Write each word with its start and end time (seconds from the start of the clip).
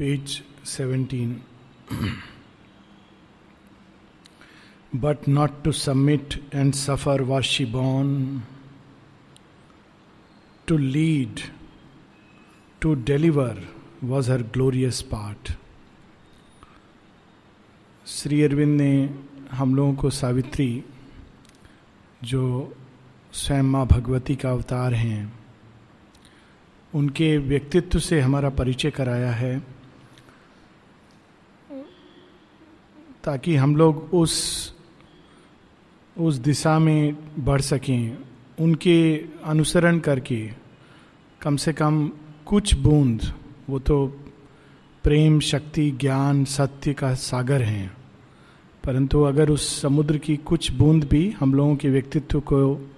Page 0.00 0.42
seventeen 0.64 1.42
but 4.94 5.28
not 5.28 5.62
to 5.64 5.72
submit 5.72 6.34
and 6.54 6.72
suffer 6.74 7.22
was she 7.22 7.64
born 7.64 8.42
to 10.66 10.76
lead 10.76 11.40
to 12.80 12.94
deliver 12.94 13.68
was 14.04 14.30
her 14.32 14.42
glorious 14.42 15.02
part 15.02 15.52
Shri 18.06 18.42
Aurobindo 18.42 18.80
ने 18.80 19.14
हम 19.52 19.74
लोगों 19.74 19.94
को 19.94 20.10
सावित्री, 20.10 20.84
जो 22.24 22.74
स्वयं 23.32 23.62
माँ 23.62 23.86
भगवती 23.86 24.36
का 24.36 24.50
अवतार 24.50 24.94
हैं, 24.94 25.32
उनके 26.94 27.38
व्यक्तित्व 27.38 27.98
से 27.98 28.20
हमारा 28.20 28.50
परिचय 28.50 28.90
कराया 28.90 29.32
है। 29.32 29.79
ताकि 33.24 33.56
हम 33.56 33.76
लोग 33.76 34.08
उस 34.14 34.34
उस 36.18 36.34
दिशा 36.36 36.78
में 36.78 37.16
बढ़ 37.38 37.60
सकें, 37.60 38.18
उनके 38.60 39.24
अनुसरण 39.44 39.98
करके। 39.98 40.50
कम 41.40 41.56
से 41.56 41.72
कम 41.72 42.10
कुछ 42.46 42.74
बूंद, 42.74 43.22
वो 43.70 43.78
तो 43.78 44.06
प्रेम, 45.04 45.40
शक्ति, 45.40 45.90
ज्ञान, 45.90 46.44
सत्य 46.44 46.92
का 46.92 47.14
सागर 47.14 47.62
हैं। 47.62 47.92
परंतु 48.84 49.22
अगर 49.22 49.50
उस 49.50 49.80
समुद्र 49.82 50.18
की 50.18 50.36
कुछ 50.36 50.70
बूंद 50.72 51.04
भी 51.04 51.30
हम 51.40 51.54
लोगों 51.54 51.76
के 51.76 51.88
व्यक्तित्व 51.88 52.40
को 52.40 52.90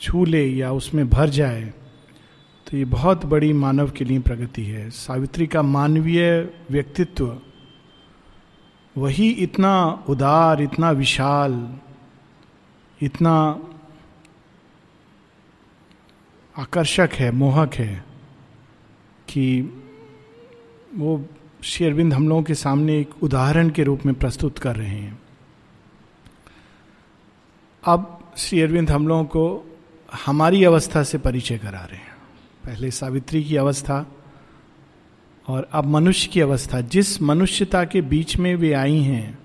छू 0.00 0.24
ले 0.24 0.46
या 0.46 0.72
उसमें 0.72 1.08
भर 1.08 1.28
जाए 1.28 1.74
तो 2.66 2.76
ये 2.76 2.84
बहुत 2.84 3.26
बड़ी 3.26 3.52
मानव 3.52 3.90
के 3.90 4.04
लिए 4.04 4.18
प्रगति 4.18 4.62
है। 4.62 4.90
सावित्री 4.90 5.46
का 5.46 5.62
मानवीय 5.62 6.50
व्यक्तित्व 6.70 7.38
वही 8.98 9.30
इतना 9.30 10.04
उदार, 10.08 10.62
इतना 10.62 10.90
विशाल, 10.90 11.78
इतना 13.02 13.62
आकर्षक 16.58 17.10
है, 17.14 17.30
मोहक 17.30 17.74
है 17.74 18.04
कि 19.28 19.62
वो 20.94 21.26
शेरविंद 21.62 22.14
हम 22.14 22.28
लोगों 22.28 22.42
के 22.42 22.54
सामने 22.54 23.00
एक 23.00 23.10
उदाहरण 23.22 23.70
के 23.70 23.82
रूप 23.82 24.06
में 24.06 24.14
प्रस्तुत 24.14 24.58
कर 24.58 24.76
रहे 24.76 24.88
हैं। 24.88 25.22
अब 27.84 28.32
श्री 28.36 28.60
अरविंद 28.60 28.90
हम 28.90 29.08
लोगों 29.08 29.24
को 29.24 29.76
हमारी 30.26 30.64
अवस्था 30.64 31.02
से 31.02 31.18
परिचय 31.18 31.58
करा 31.58 31.80
रहे 31.80 31.96
हैं। 31.96 32.16
पहले 32.64 32.90
सावित्री 32.90 33.44
की 33.44 33.56
अवस्था 33.56 34.06
और 35.48 35.68
अब 35.72 35.86
मनुष्य 35.86 36.28
की 36.32 36.40
अवस्था। 36.40 36.80
जिस 36.80 37.20
मनुष्यता 37.22 37.84
के 37.84 38.00
बीच 38.00 38.36
में 38.36 38.54
वे 38.54 38.72
आई 38.72 38.98
हैं, 38.98 39.38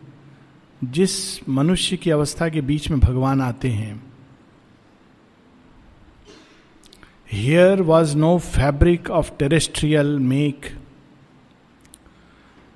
जिस 0.83 1.49
मनुष्य 1.49 1.97
की 1.97 2.09
अवस्था 2.09 2.49
के 2.49 2.61
बीच 2.61 2.89
में 2.89 2.99
भगवान 2.99 3.41
आते 3.41 3.69
हैं 3.69 4.03
here 7.31 7.81
was 7.81 8.15
no 8.17 8.37
fabric 8.37 9.09
of 9.09 9.31
terrestrial 9.39 10.17
make 10.19 10.65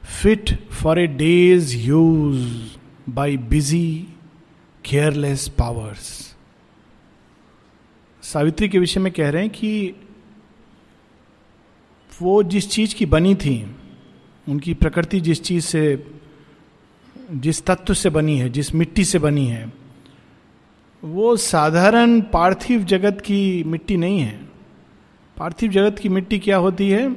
fit 0.03 0.69
for 0.69 0.99
a 0.99 1.07
day's 1.07 1.75
use 1.77 2.77
by 3.09 3.37
busy 3.37 4.07
careless 4.85 5.47
powers 5.49 6.35
Savitri 8.23 8.69
के 8.69 8.79
विषय 8.79 8.99
में 8.99 9.11
कह 9.13 9.29
रहे 9.29 9.41
हैं 9.41 9.51
कि 9.51 9.93
वो 12.21 12.43
जिस 12.43 12.69
चीज़ 12.69 12.95
की 12.95 13.05
बनी 13.05 13.35
थी, 13.35 13.75
उनकी 14.49 14.73
प्रकृति 14.73 15.19
जिस 15.19 15.43
चीज़ 15.43 15.65
से, 15.65 16.05
जिस 17.31 17.65
तत्व 17.65 17.93
से 17.93 18.09
बनी 18.09 18.37
है, 18.37 18.49
जिस 18.49 18.75
मिट्टी 18.75 19.05
से 19.05 19.19
बनी 19.19 19.45
है, 19.45 19.73
वो 21.03 21.35
साधारण 21.35 22.21
पार्थिव 22.21 22.83
जगत 22.83 23.21
की 23.21 23.63
मिट्टी 23.63 23.97
नहीं 23.97 24.19
है। 24.19 24.39
पार्थिव 25.37 25.71
जगत 25.71 25.99
की 25.99 26.09
मिट्टी 26.09 26.39
क्या 26.39 26.57
होती 26.57 26.89
है? 26.89 27.15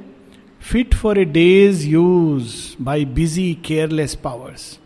Fit 0.61 0.95
for 0.95 1.19
a 1.19 1.25
day's 1.25 1.89
use 1.89 2.83
by 2.83 3.05
busy 3.05 3.55
careless 3.65 4.15
powers 4.15 4.79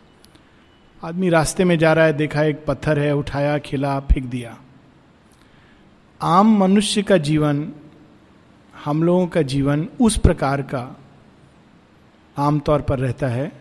आदमी 1.04 1.28
रास्ते 1.28 1.64
में 1.64 1.78
जा 1.78 1.92
रहा 1.92 2.04
है, 2.04 2.12
देखा 2.12 2.42
एक 2.42 2.64
पत्थर 2.64 2.98
है, 2.98 3.14
उठाया, 3.16 3.58
खिला, 3.58 4.00
फेंक 4.00 4.26
दिया। 4.26 4.58
आम 6.22 6.58
मनुष्य 6.58 7.02
का 7.02 7.16
जीवन 7.16 7.72
हम 8.84 9.02
लोगों 9.02 9.26
का 9.26 9.42
जीवन 9.42 9.88
उस 10.00 10.16
प्रकार 10.16 10.62
का 10.62 10.96
आमतौर 12.36 12.80
पर 12.80 12.98
रहता 12.98 13.28
है 13.28 13.52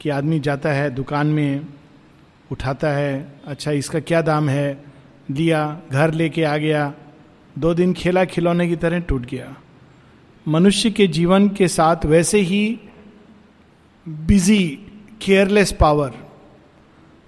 कि 0.00 0.08
आदमी 0.08 0.40
जाता 0.40 0.72
है, 0.72 0.90
दुकान 0.90 1.26
में 1.26 1.66
उठाता 2.52 2.88
है 2.88 3.32
अच्छा 3.46 3.70
इसका 3.70 4.00
क्या 4.00 4.22
दाम 4.22 4.48
है? 4.48 4.84
लिया, 5.30 5.80
घर 5.90 6.14
लेके 6.14 6.44
आ 6.44 6.56
गया, 6.56 6.94
दो 7.58 7.74
दिन 7.74 7.92
खेला, 7.92 8.24
खिलौने 8.24 8.68
की 8.68 8.76
तरह 8.76 8.98
टूट 8.98 9.26
गया। 9.26 9.56
मनुष्य 10.48 10.90
के 10.90 11.06
जीवन 11.06 11.48
के 11.48 11.68
साथ 11.68 12.06
वैसे 12.06 12.40
ही 12.40 12.80
बिज़ी 14.08 14.68
केयरलेस 15.22 15.72
पावर 15.72 16.14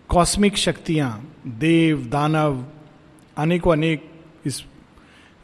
कॉस्मिक 0.08 0.56
शक्तियाँ, 0.56 1.34
देव, 1.46 2.06
दानव, 2.06 2.64
अनेकों 3.36 3.72
अनेक 3.72 4.10
इस 4.46 4.64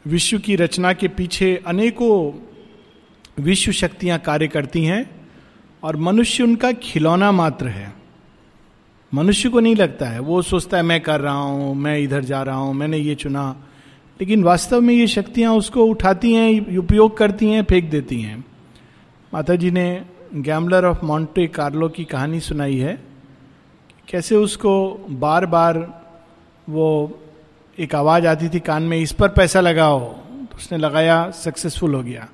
विश्व 0.07 0.39
की 0.39 0.55
रचना 0.55 0.93
के 0.93 1.07
पीछे 1.07 1.63
अनेकों 1.67 2.33
विश्व 3.43 3.71
शक्तियाँ 3.71 4.19
कार्य 4.19 4.47
करती 4.47 4.83
हैं 4.83 5.27
और 5.83 5.95
मनुष्य 5.95 6.43
उनका 6.43 6.71
खिलौना 6.71 7.31
मात्र 7.31 7.67
है। 7.67 7.93
मनुष्य 9.13 9.49
को 9.49 9.59
नहीं 9.59 9.75
लगता 9.75 10.05
है, 10.05 10.19
वो 10.19 10.41
सोचता 10.41 10.77
है, 10.77 10.83
मैं 10.83 11.01
कर 11.01 11.21
रहा 11.21 11.33
हूँ, 11.33 11.75
मैं 11.75 11.99
इधर 11.99 12.23
जा 12.23 12.43
रहा 12.43 12.55
हूँ, 12.55 12.73
मैंने 12.73 12.97
ये 12.97 13.15
चुना। 13.15 13.63
लेकिन 14.21 14.43
वास्तव 14.43 14.81
में 14.81 14.93
ये 14.93 15.07
शक्तियाँ 15.07 15.53
उसको 15.53 15.85
उठाती 15.85 16.33
हैं, 16.33 16.77
उपयोग 16.77 17.17
करती 17.17 17.49
हैं, 17.49 17.63
फेंक 17.63 17.89
देती 17.89 18.21
हैं। 18.21 18.45
माता 19.33 19.55
जी 19.55 19.71
ने 19.71 20.05
गैमलर 20.35 20.85
ऑफ़ 20.85 21.05
मॉन्टे 21.05 21.47
कार्लो 21.47 21.89
की 21.89 22.03
कहानी 22.03 22.39
सुनाई 22.39 22.77
है। 22.77 23.03
कैसे 24.09 24.35
उसको 24.35 25.05
बार 25.09 25.45
बार 25.45 26.03
वो 26.69 27.19
एक 27.79 27.95
आवाज़ 27.95 28.27
आती 28.27 28.49
थी 28.49 28.59
कान 28.59 28.83
में, 28.83 28.97
इस 28.97 29.11
पर 29.11 29.29
पैसा 29.29 29.61
लगाओ। 29.61 30.13
तो 30.13 30.57
उसने 30.57 30.77
लगाया, 30.77 31.31
सक्सेसफुल 31.31 31.95
हो 31.95 32.03
गया। 32.03 32.27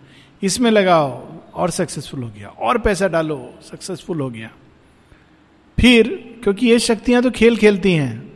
इसमें 0.43 0.71
लगाओ 0.71 1.27
और 1.53 1.69
सक्सेसफुल 1.69 2.23
हो 2.23 2.29
गया। 2.29 2.47
और 2.47 2.77
पैसा 2.77 3.07
डालो, 3.07 3.53
सक्सेसफुल 3.71 4.21
हो 4.21 4.29
गया। 4.29 4.49
फिर, 5.81 6.35
क्योंकि 6.43 6.67
ये 6.67 6.79
शक्तियाँ 6.79 7.23
तो 7.23 7.31
खेल 7.31 7.57
खेलती 7.57 7.93
हैं, 7.93 8.33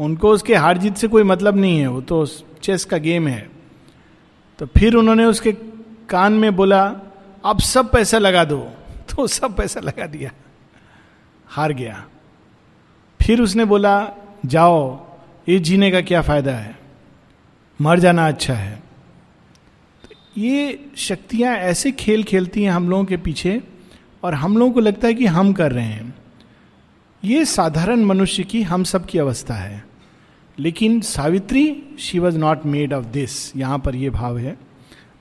उनको 0.00 0.30
उसके 0.30 0.54
हार 0.54 0.78
जीत 0.78 0.96
से 0.96 1.08
कोई 1.08 1.22
मतलब 1.22 1.56
नहीं 1.56 1.78
है, 1.78 1.86
वो 1.86 2.00
तो 2.00 2.26
चेस 2.62 2.84
का 2.84 2.96
गेम 2.96 3.28
है। 3.28 3.50
तो 4.58 4.66
फिर 4.66 4.94
उन्होंने 4.94 5.24
उसके 5.24 5.52
कान 6.08 6.32
में 6.32 6.56
बोला, 6.56 6.94
अब 7.44 7.60
सब 7.60 7.90
पैसा 7.90 8.18
लगा 8.18 8.44
दो। 8.44 8.70
तो 9.16 9.26
सब 9.26 9.56
पैसा 9.56 9.80
लगा 9.80 10.06
दिया, 10.06 10.30
हार 11.46 11.72
गया। 11.72 12.04
फिर 13.22 13.40
उसने 13.40 13.64
बोला, 13.64 14.12
जाओ 14.46 15.07
ये 15.48 15.58
जीने 15.58 15.90
का 15.90 16.00
क्या 16.00 16.22
फ़ायदा 16.22 16.52
है? 16.52 16.78
मर 17.80 17.98
जाना 17.98 18.28
अच्छा 18.28 18.54
है। 18.54 18.82
तो 20.04 20.40
ये 20.40 20.86
शक्तियाँ 20.96 21.56
ऐसे 21.56 21.92
खेल 21.92 22.22
खेलती 22.22 22.62
हैं 22.62 22.70
हम 22.70 22.90
लोगों 22.90 23.04
के 23.04 23.16
पीछे 23.16 23.62
और 24.22 24.34
हम 24.34 24.58
लोगों 24.58 24.72
को 24.72 24.80
लगता 24.80 25.08
है 25.08 25.14
कि 25.14 25.26
हम 25.26 25.52
कर 25.52 25.72
रहे 25.72 25.84
हैं। 25.84 26.14
ये 27.24 27.44
साधारण 27.44 28.04
मनुष्य 28.04 28.42
की 28.42 28.62
हम 28.62 28.84
सब 28.84 29.06
की 29.06 29.18
अवस्था 29.18 29.54
है। 29.54 29.86
लेकिन 30.58 31.00
Savitri 31.00 31.82
she 31.98 32.18
was 32.18 32.38
not 32.38 32.66
made 32.66 32.92
of 32.92 33.04
this 33.04 33.56
यहाँ 33.56 33.78
पर 33.78 33.96
यह 33.96 34.10
भाव 34.10 34.38
है। 34.38 34.58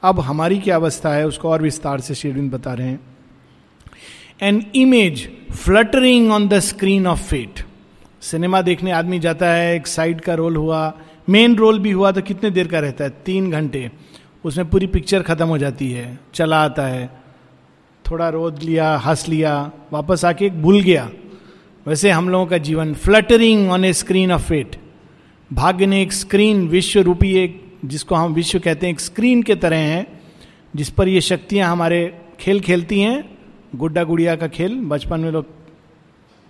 अब 0.04 0.20
हमारी 0.20 0.60
क्या 0.60 0.76
अवस्था 0.76 1.14
है? 1.14 1.28
उसको 1.28 1.50
और 1.50 1.62
विस्तार 1.62 2.02
से 2.02 2.16
शेरविंद 2.16 2.52
बता 2.52 2.74
रहे 2.74 2.88
हैं। 2.88 3.00
An 4.42 4.66
image 4.75 5.31
fluttering 5.51 6.31
on 6.31 6.48
the 6.48 6.60
screen 6.60 7.07
of 7.07 7.22
fate 7.22 7.68
cinema 8.22 8.62
देखने 8.62 8.92
आदमी 8.92 9.19
जाता 9.19 9.50
है, 9.50 9.75
एक 9.75 9.88
साइड 9.88 10.22
का 10.22 10.34
रोल 10.34 10.56
हुआ 10.56 10.94
मेन 11.30 11.56
रोल 11.56 11.80
भी 11.80 11.92
हुआ 11.92 12.12
तो 12.12 12.22
कितने 12.22 12.50
देर 12.52 12.68
का 12.68 12.80
रहता 12.80 13.04
है? 13.04 13.10
तीन 13.25 13.52
घंटे। 13.52 13.90
उसमें 14.46 14.69
पूरी 14.69 14.88
पिक्चर 14.88 15.22
खत्म 15.22 15.46
हो 15.46 15.58
जाती 15.58 15.92
है, 15.92 16.19
चला 16.34 16.64
आता 16.64 16.88
है। 16.88 17.10
थोड़ा 18.06 18.30
रोद 18.30 18.64
लिया, 18.64 18.96
हंस 18.98 19.28
लिया, 19.30 19.72
वापस 19.94 20.25
आके 20.25 20.46
एक 20.46 20.62
भूल 20.62 20.81
गया। 20.81 21.10
वैसे 21.86 22.12
हम 22.12 22.30
लोगों 22.30 22.46
का 22.46 22.58
जीवन 22.58 22.94
fluttering 22.94 23.69
on 23.72 23.86
a 23.86 23.94
screen 23.94 24.31
of 24.31 24.42
fate 24.42 24.75
भाग्य 25.52 25.86
ने 25.86 26.02
एक 26.02 26.13
स्क्रीन 26.13 26.68
विश्व 26.68 27.00
रूपी 27.00 27.34
एक, 27.36 27.62
जिसको 27.86 28.16
हम 28.16 28.34
विश्व 28.34 28.60
कहते 28.60 28.86
हैं, 28.86 28.94
एक 28.94 29.00
स्क्रीन 29.00 29.44
के 29.44 29.56
तरह 29.56 29.78
हैं, 29.78 30.06
जिस 30.75 30.90
पर 30.90 31.08
ये 31.08 31.22
शक्तियाँ 31.22 31.72
हमारे 31.72 32.00
खेल 32.40 32.60
खेलती 32.60 33.00
हैं। 33.00 33.38
गुड्डा 33.75 34.04
गुड़िया 34.04 34.36
का 34.36 34.48
खेल, 34.48 34.80
बचपन 34.81 35.20
में 35.20 35.31
लोग, 35.31 35.46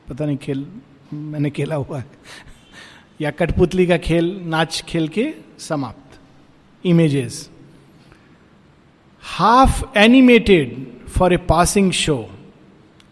पता 0.09 0.25
नहीं 0.25 0.37
खेल 0.37 0.65
मैंने 1.13 1.49
खेला 1.49 1.75
हुआ 1.75 1.97
है। 1.97 2.05
या 3.21 3.31
कठपुतली 3.31 3.87
का 3.87 3.97
खेल, 3.97 4.41
नाच 4.43 4.83
खेल 4.87 5.07
के 5.07 5.33
समाप्त। 5.59 6.19
Images 6.85 7.49
half 9.21 9.97
animated 9.97 10.87
for 11.09 11.33
a 11.33 11.37
passing 11.37 11.91
show 11.91 12.29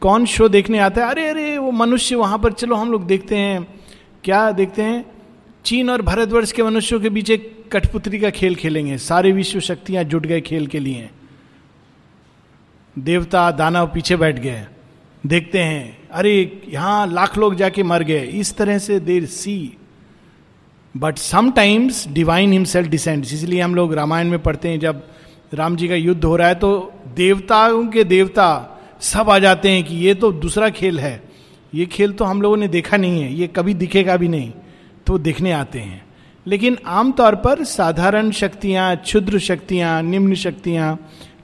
कौन 0.02 0.26
शो 0.26 0.50
देखने 0.50 0.80
आता 0.80 1.06
है? 1.06 1.12
अरे 1.12 1.30
अरे, 1.30 1.58
वो 1.58 1.72
मनुष्य 1.72 2.16
वहाँ 2.16 2.40
पर, 2.40 2.52
चलो 2.52 2.76
हम 2.76 2.92
लोग 2.92 3.08
देखते 3.08 3.38
हैं। 3.38 3.82
क्या 4.24 4.52
देखते 4.52 4.82
हैं? 4.82 5.06
चीन 5.66 5.90
और 5.90 6.02
भारतवर्ष 6.02 6.52
के 6.52 6.64
मनुष्यों 6.64 7.00
के 7.00 7.10
बीच 7.10 7.30
एक 7.30 7.70
कठपुतली 7.72 8.20
का 8.20 8.30
खेल 8.30 8.56
खेलेंगे। 8.56 8.98
सारे 8.98 9.32
विश्व 9.32 9.60
शक्तियाँ 9.60 10.04
जुट 10.04 10.26
गए 10.26 10.42
खेल 10.42 10.68
के 10.68 10.80
लिए। 10.80 11.10
देवता, 13.00 13.52
दानव 13.52 13.88
पीछे 13.88 14.16
बैठ 14.16 14.40
गए। 14.40 14.66
देखते 15.26 15.60
हैं। 15.60 16.05
अरे, 16.16 16.62
यहाँ 16.70 17.08
लाख 17.08 17.38
लोग 17.38 17.56
जाके 17.56 17.84
मर 17.84 18.04
गए। 18.04 18.22
इस 18.34 18.56
तरह 18.58 18.78
से 18.78 19.00
देर 19.02 19.26
सी 19.28 19.78
but 20.96 21.18
sometimes 21.18 22.08
divine 22.08 22.52
himself 22.52 22.90
descend 22.90 23.24
इसलिए 23.26 23.62
हम 23.62 23.76
लोग 23.76 23.94
रामायण 23.94 24.30
में 24.30 24.42
पढ़ते 24.42 24.70
हैं, 24.70 24.80
जब 24.80 25.04
राम 25.54 25.76
जी 25.76 25.88
का 25.88 25.96
युद्ध 25.96 26.24
हो 26.24 26.36
रहा 26.36 26.48
है 26.48 26.56
तो 26.56 26.92
देवताओं 27.16 27.86
के 27.88 28.04
देवता 28.06 28.48
सब 29.04 29.30
आ 29.30 29.38
जाते 29.40 29.72
हैं 29.72 29.84
कि 29.84 29.96
ये 29.98 30.14
तो 30.14 30.32
दूसरा 30.34 30.70
खेल 30.72 31.00
है। 31.00 31.22
ये 31.74 31.86
खेल 31.88 32.12
तो 32.14 32.26
हम 32.26 32.42
लोगों 32.42 32.58
ने 32.58 32.68
देखा 32.70 32.98
नहीं 32.98 33.22
है, 33.22 33.34
ये 33.34 33.48
कभी 33.48 33.74
दिखेगा 33.74 34.18
भी 34.18 34.28
नहीं 34.28 34.52
तो 35.08 35.18
देखने 35.20 35.52
आते 35.52 35.80
हैं। 35.80 36.04
लेकिन 36.46 36.78
आमतौर 36.86 37.36
पर 37.36 37.64
साधारण 37.66 38.32
शक्तियाँ, 38.32 38.96
क्षुद्र 38.96 39.40
शक्तियाँ, 39.42 40.02
निम्न 40.04 40.36
शक्तियाँ 40.36 40.98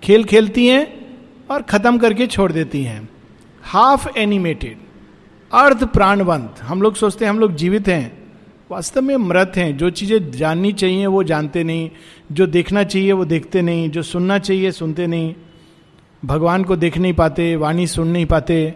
खेल 0.04 0.24
खेलती 0.24 0.68
हैं 0.68 0.88
और 1.50 1.62
खत्म 1.62 1.98
करके 1.98 2.28
छोड़ 2.28 2.52
देती 2.52 2.84
हैं। 2.84 3.10
हाफ़ 3.64 4.18
एनिमेटेड 4.18 4.78
अर्ध 5.54 5.88
प्राणवंत। 5.88 6.56
हम 6.62 6.82
लोग 6.82 6.96
सोचते 6.96 7.26
हैं, 7.26 7.30
हम 7.30 7.40
लोग 7.40 7.56
जीवित 7.56 7.88
हैं। 7.88 8.22
वास्तव 8.72 9.02
में 9.02 9.18
मृत 9.18 9.52
हैं। 9.56 9.78
जो 9.78 9.90
चीज़ें 9.90 10.32
जाननी 10.32 10.74
चाहिए, 10.74 11.06
वो 11.06 11.24
जानते 11.24 11.64
नहीं। 11.64 11.90
जो 12.32 12.48
देखना 12.48 12.84
चाहिए, 12.84 13.12
वो 13.12 13.26
देखते 13.26 13.62
नहीं। 13.62 13.90
जो 13.90 14.02
सुनना 14.02 14.40
चाहिए, 14.40 14.72
सुनते 14.72 15.08
नहीं। 15.08 15.36
भगवान 16.26 16.64
को 16.64 16.76
देख 16.76 16.98
नहीं 16.98 17.14
पाते, 17.14 17.56
वाणी 17.56 17.88
सुन 17.88 18.08
नहीं 18.08 18.26
पाते। 18.26 18.74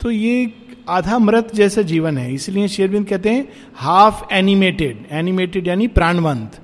तो 0.00 0.10
ये 0.10 0.52
आधा 0.88 1.18
मृत 1.18 1.54
जैसा 1.54 1.82
जीवन 1.82 2.18
है। 2.18 2.34
इसलिए 2.34 2.68
शेरविंद 2.68 3.06
कहते 3.06 3.30
हैं 3.30 3.52
हाफ़ 3.74 4.34
एनिमेटेड 4.34 5.06
एनिमेटेड 5.10 5.66
यानी 5.66 5.88
प्राणवंत। 5.88 6.60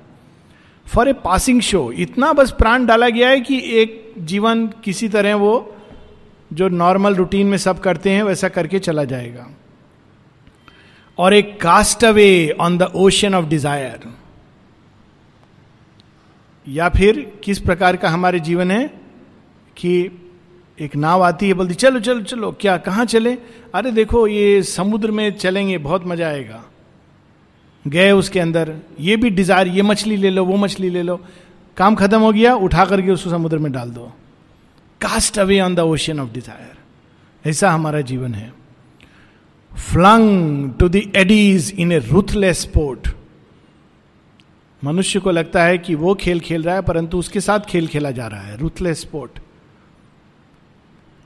फॉर 0.87 1.09
ए 1.09 1.13
पासिंग 1.13 1.61
शो 1.61 1.91
इतना 1.91 2.33
बस 2.33 2.51
प्राण 2.51 2.85
डाला 2.85 3.09
गया 3.09 3.29
है 3.29 3.41
कि 3.41 3.61
एक 3.65 4.13
जीवन 4.17 4.67
किसी 4.67 5.09
तरह 5.09 5.35
वो 5.35 5.75
जो 6.53 6.67
नॉर्मल 6.69 7.15
रूटीन 7.15 7.47
में 7.47 7.57
सब 7.57 7.79
करते 7.79 8.09
हैं, 8.09 8.23
वैसा 8.23 8.49
करके 8.49 8.79
चला 8.79 9.03
जाएगा। 9.03 9.47
और 11.17 11.33
एक 11.33 11.59
cast 11.61 12.03
away 12.05 12.49
on 12.61 12.77
the 12.77 12.83
ocean 12.83 13.35
of 13.35 13.45
desire 13.45 14.09
या 16.67 16.89
फिर 16.89 17.19
किस 17.43 17.59
प्रकार 17.59 17.95
का 17.95 18.09
हमारे 18.09 18.39
जीवन 18.39 18.71
है 18.71 18.85
कि 19.77 19.93
एक 20.79 20.95
नाव 20.95 21.23
आती 21.23 21.47
है, 21.47 21.53
बोलती, 21.53 21.73
चलो 21.73 21.99
चलो 21.99 22.21
चलो, 22.21 22.51
क्या, 22.51 22.77
कहाँ 22.77 23.05
चले? 23.05 23.33
अरे 23.75 23.91
देखो, 23.91 24.27
ये 24.27 24.61
समुद्र 24.63 25.11
में 25.11 25.31
चलेंगे, 25.31 25.77
बहुत 25.77 26.05
मज़ा 26.07 26.27
आएगा। 26.27 26.63
गए 27.85 28.11
उसके 28.11 28.39
अंदर, 28.39 28.75
ये 28.99 29.15
भी 29.17 29.29
डिज़ायर 29.29 29.67
ये 29.67 29.81
मछली 29.81 30.17
ले 30.17 30.29
लो, 30.29 30.45
वो 30.45 30.57
मछली 30.57 30.89
ले 30.89 31.01
लो। 31.03 31.19
काम 31.77 31.95
खत्म 31.95 32.19
हो 32.19 32.31
गया, 32.31 32.55
उठा 32.55 32.85
करके 32.85 33.11
उसको 33.11 33.29
समुद्र 33.29 33.57
में 33.57 33.71
डाल 33.71 33.89
दो। 33.89 34.11
Cast 35.01 35.39
away 35.39 35.59
on 35.59 35.75
the 35.75 35.79
ocean 35.79 36.19
of 36.19 36.31
desire 36.33 37.49
ऐसा 37.49 37.71
हमारा 37.71 38.01
जीवन 38.03 38.33
है। 38.33 38.51
Flung 39.71 40.71
to 40.79 40.89
the 40.89 40.95
eddies 41.17 41.73
in 41.79 41.91
a 41.91 41.97
ruthless 41.99 42.61
sport 42.61 43.07
मनुष्य 44.83 45.19
को 45.19 45.31
लगता 45.31 45.63
है 45.63 45.77
कि 45.77 45.95
वो 45.95 46.13
खेल 46.15 46.39
खेल 46.39 46.63
रहा 46.63 46.75
है, 46.75 46.81
परंतु 46.81 47.17
उसके 47.19 47.41
साथ 47.41 47.59
खेल 47.69 47.87
खेला 47.87 48.11
जा 48.11 48.27
रहा 48.27 48.41
है। 48.41 48.57
Ruthless 48.57 49.01
sport 49.01 49.39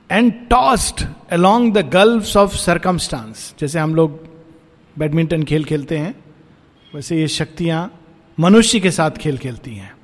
and 0.10 0.34
tossed 0.50 1.06
along 1.32 1.74
the 1.74 1.86
gulf 1.90 2.36
of 2.38 2.56
circumstance 2.58 3.54
जैसे 3.60 3.80
हम 3.80 3.96
लोग 3.96 4.20
बैडमिंटन 4.96 5.44
खेल 5.44 5.64
खेलते 5.66 5.98
हैं, 5.98 6.16
वैसे 6.92 7.20
ये 7.20 7.28
शक्तियाँ 7.30 7.92
मनुष्य 8.38 8.80
के 8.80 8.92
साथ 8.92 9.12
खेल 9.18 9.38
खेलती 9.38 9.76
हैं। 9.76 9.95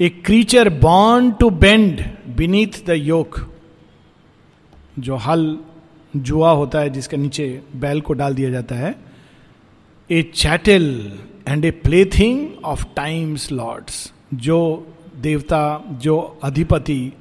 A 0.00 0.08
creature 0.08 0.68
born 0.68 1.30
to 1.30 1.50
bend 1.50 2.00
beneath 2.36 2.86
the 2.86 2.90
yoke 2.90 3.38
जो 4.98 5.16
हल 5.16 5.58
जुआ 6.16 6.50
होता 6.50 6.80
है, 6.80 6.90
जिसके 6.90 7.16
नीचे 7.16 7.62
बैल 7.76 8.00
को 8.00 8.12
डाल 8.12 8.34
दिया 8.34 8.50
जाता 8.50 8.74
है 8.74 8.94
a 10.10 10.22
chattel 10.22 11.12
and 11.48 11.64
a 11.64 11.70
plaything 12.04 12.64
of 12.64 12.84
time's 12.96 13.52
lords 13.52 14.12
जो 14.34 14.86
देवता, 15.16 15.84
जो 15.90 16.40
अधिपति, 16.42 17.12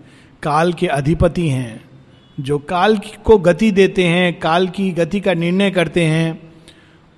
काल 0.43 0.73
के 0.73 0.87
अधिपति 0.87 1.47
हैं, 1.49 1.89
जो 2.39 2.57
काल 2.59 2.97
को 2.97 3.37
गति 3.37 3.71
देते 3.71 4.03
हैं, 4.03 4.39
काल 4.39 4.67
की 4.67 4.91
गति 4.91 5.19
का 5.19 5.33
निर्णय 5.33 5.71
करते 5.71 6.05
हैं, 6.05 6.51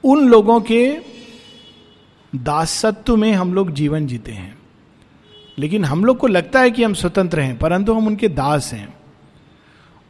उन 0.04 0.28
लोगों 0.30 0.62
के 0.62 0.98
दासत्व 2.36 3.16
में 3.16 3.32
हम 3.34 3.54
लोग 3.54 3.72
जीवन 3.72 4.08
जीते 4.08 4.32
हैं। 4.32 4.57
लेकिन 5.60 5.86
हम 5.86 6.06
लोग 6.06 6.18
को 6.18 6.28
लगता 6.28 6.60
है 6.60 6.72
कि 6.72 6.84
हम 6.84 6.94
स्वतंत्र 6.94 7.40
हैं, 7.40 7.58
परंतु 7.58 7.94
हम 7.94 8.08
उनके 8.08 8.28
दास 8.28 8.74
हैं। 8.74 8.94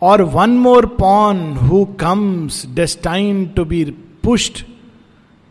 और 0.01 0.21
one 0.21 0.49
more 0.49 0.85
pawn 0.85 1.53
who 1.53 1.85
comes 1.85 2.65
destined 2.65 3.45
to 3.47 3.65
be 3.65 3.83
pushed 4.23 4.65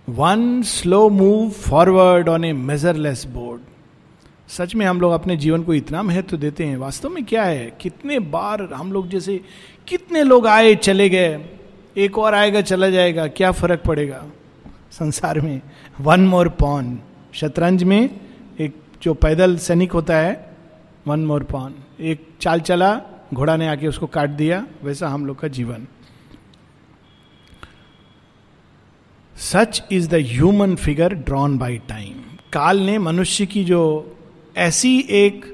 one 0.08 0.62
slow 0.62 1.08
move 1.10 1.50
forward 1.50 2.28
on 2.28 2.44
a 2.44 2.52
measureless 2.52 3.24
board 3.24 3.60
सच 4.48 4.74
में 4.74 4.84
हम 4.86 5.00
लोग 5.00 5.12
अपने 5.12 5.36
जीवन 5.36 5.62
को 5.62 5.74
इतना 5.74 6.02
महत्व 6.02 6.36
देते 6.36 6.64
हैं। 6.64 6.76
वास्तव 6.76 7.08
में 7.08 7.24
क्या 7.24 7.44
है? 7.44 7.76
कितने 7.80 8.18
बार 8.18 8.62
हम 8.74 8.92
लोग 8.92 9.08
जैसे 9.08 9.40
कितने 9.88 10.22
लोग 10.22 10.46
आए, 10.46 10.74
चले 10.74 11.08
गए, 11.08 11.40
एक 11.96 12.18
और 12.18 12.34
आएगा, 12.34 12.60
चला 12.60 12.90
जाएगा, 12.90 13.26
क्या 13.26 13.50
फ़र्क 13.52 13.82
पड़ेगा? 13.86 14.22
संसार 14.92 15.40
में 15.40 15.60
वन 16.00 16.20
मोर 16.20 16.48
पॉन 16.48 16.98
शतरंज 17.32 17.82
में 17.82 18.08
जो 19.06 19.14
पैदल 19.14 19.56
सैनिक 19.56 19.92
होता 19.92 20.16
है 20.16 20.56
वन 21.06 21.24
मोर 21.26 21.42
पॉन 21.42 21.74
एक 22.00 22.28
चाल 22.40 22.60
चला, 22.60 23.00
घोड़ा 23.34 23.56
ने 23.56 23.68
आके 23.68 23.88
उसको 23.88 24.06
काट 24.06 24.30
दिया, 24.30 24.66
वैसा 24.82 25.08
हम 25.08 25.26
लोग 25.26 25.38
का 25.38 25.48
जीवन। 25.48 25.86
Such 29.36 29.82
is 29.92 30.08
the 30.08 30.14
human 30.14 30.74
figure 30.76 31.14
drawn 31.14 31.58
by 31.58 31.78
time 31.78 32.20
काल 32.52 32.78
ने 32.78 32.98
मनुष्य 32.98 33.46
की 33.46 33.64
जो 33.64 33.80
ऐसी 34.56 34.98
एक 34.98 35.44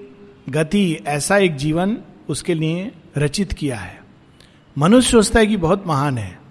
गति, 0.49 0.99
ऐसा 1.07 1.37
एक 1.37 1.57
जीवन 1.57 1.97
उसके 2.29 2.55
लिए 2.55 2.93
रचित 3.17 3.53
किया 3.53 3.77
है। 3.77 4.01
मनुष्य 4.79 5.11
सोचता 5.11 5.41
है 5.41 5.47
कि 5.47 5.57
बहुत 5.57 5.87
महान 5.87 6.19
है। 6.19 6.42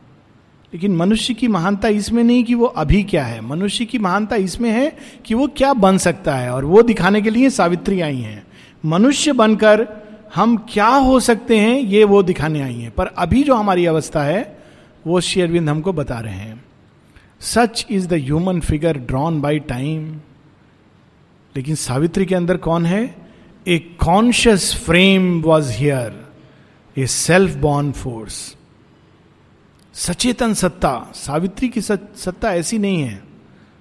लेकिन 0.74 0.96
मनुष्य 0.96 1.34
की 1.34 1.48
महानता 1.48 1.88
इसमें 1.88 2.24
नहीं 2.24 2.44
कि 2.44 2.56
वो 2.56 2.66
अभी 2.66 3.04
क्या 3.04 3.24
है। 3.24 3.42
मनुष्य 3.42 3.86
की 3.86 4.00
महानता 4.00 4.36
इसमें 4.36 4.72
है 4.72 4.98
कि 5.26 5.34
वो 5.34 5.48
क्या 5.48 5.74
बन 5.74 5.98
सकता 5.98 6.36
है 6.36 6.52
और 6.52 6.66
वो 6.66 6.82
दिखाने 6.82 7.22
के 7.22 7.30
लिए 7.30 7.50
सावित्री 7.50 8.02
आई 8.02 8.18
हैं। 8.18 8.48
मनुष्य 8.86 9.32
बनकर 9.32 9.88
हम 10.36 10.58
क्या 10.58 10.88
हो 10.88 11.20
सकते 11.20 11.58
हैं, 11.58 11.80
ये 11.80 12.04
वो 12.04 12.24
दिखाने 12.24 12.62
आई 12.62 12.76
हैं। 12.76 12.92
पर 12.92 13.06
अभी 13.08 13.44
जो 13.44 13.56
हमारी 13.56 13.86
अवस्था 13.86 14.24
है, 14.24 14.60
वो 15.08 15.22
शेरविंद 15.22 15.70
हमको 15.70 15.94
बता 15.94 16.20
रहे 16.20 16.34
हैं। 16.34 16.66
Such 17.40 17.86
is 17.92 18.08
the 18.08 18.14
human 18.14 18.60
figure 18.60 18.98
drawn 18.98 19.42
by 19.42 19.60
time. 19.60 20.16
लेकिन 21.56 21.76
सावित्री 21.76 22.26
के 22.26 22.36
अंदर 22.36 22.58
कौन 22.58 22.86
है? 22.86 23.16
A 23.68 23.78
conscious 23.78 24.76
frame 24.76 25.42
was 25.42 25.72
here, 25.72 26.30
a 26.98 27.06
self 27.06 27.56
born 27.56 27.92
force. 27.92 28.56
सचेतन 30.02 30.54
सत्ता, 30.54 31.12
सावित्री 31.16 31.68
की 31.70 31.82
सत्ता 31.82 32.54
ऐसी 32.54 32.78
नहीं 32.80 33.02
है। 33.02 33.24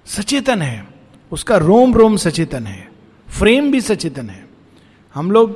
सचेतन 0.06 0.62
है। 0.62 0.86
उसका 1.32 1.56
रोम 1.56 1.94
रोम 1.94 2.16
सचेतन 2.16 2.66
है। 2.66 2.88
फ्रेम 3.28 3.70
भी 3.72 3.80
सचेतन 3.80 4.30
है। 4.30 4.48
हम 5.14 5.30
लोग 5.30 5.54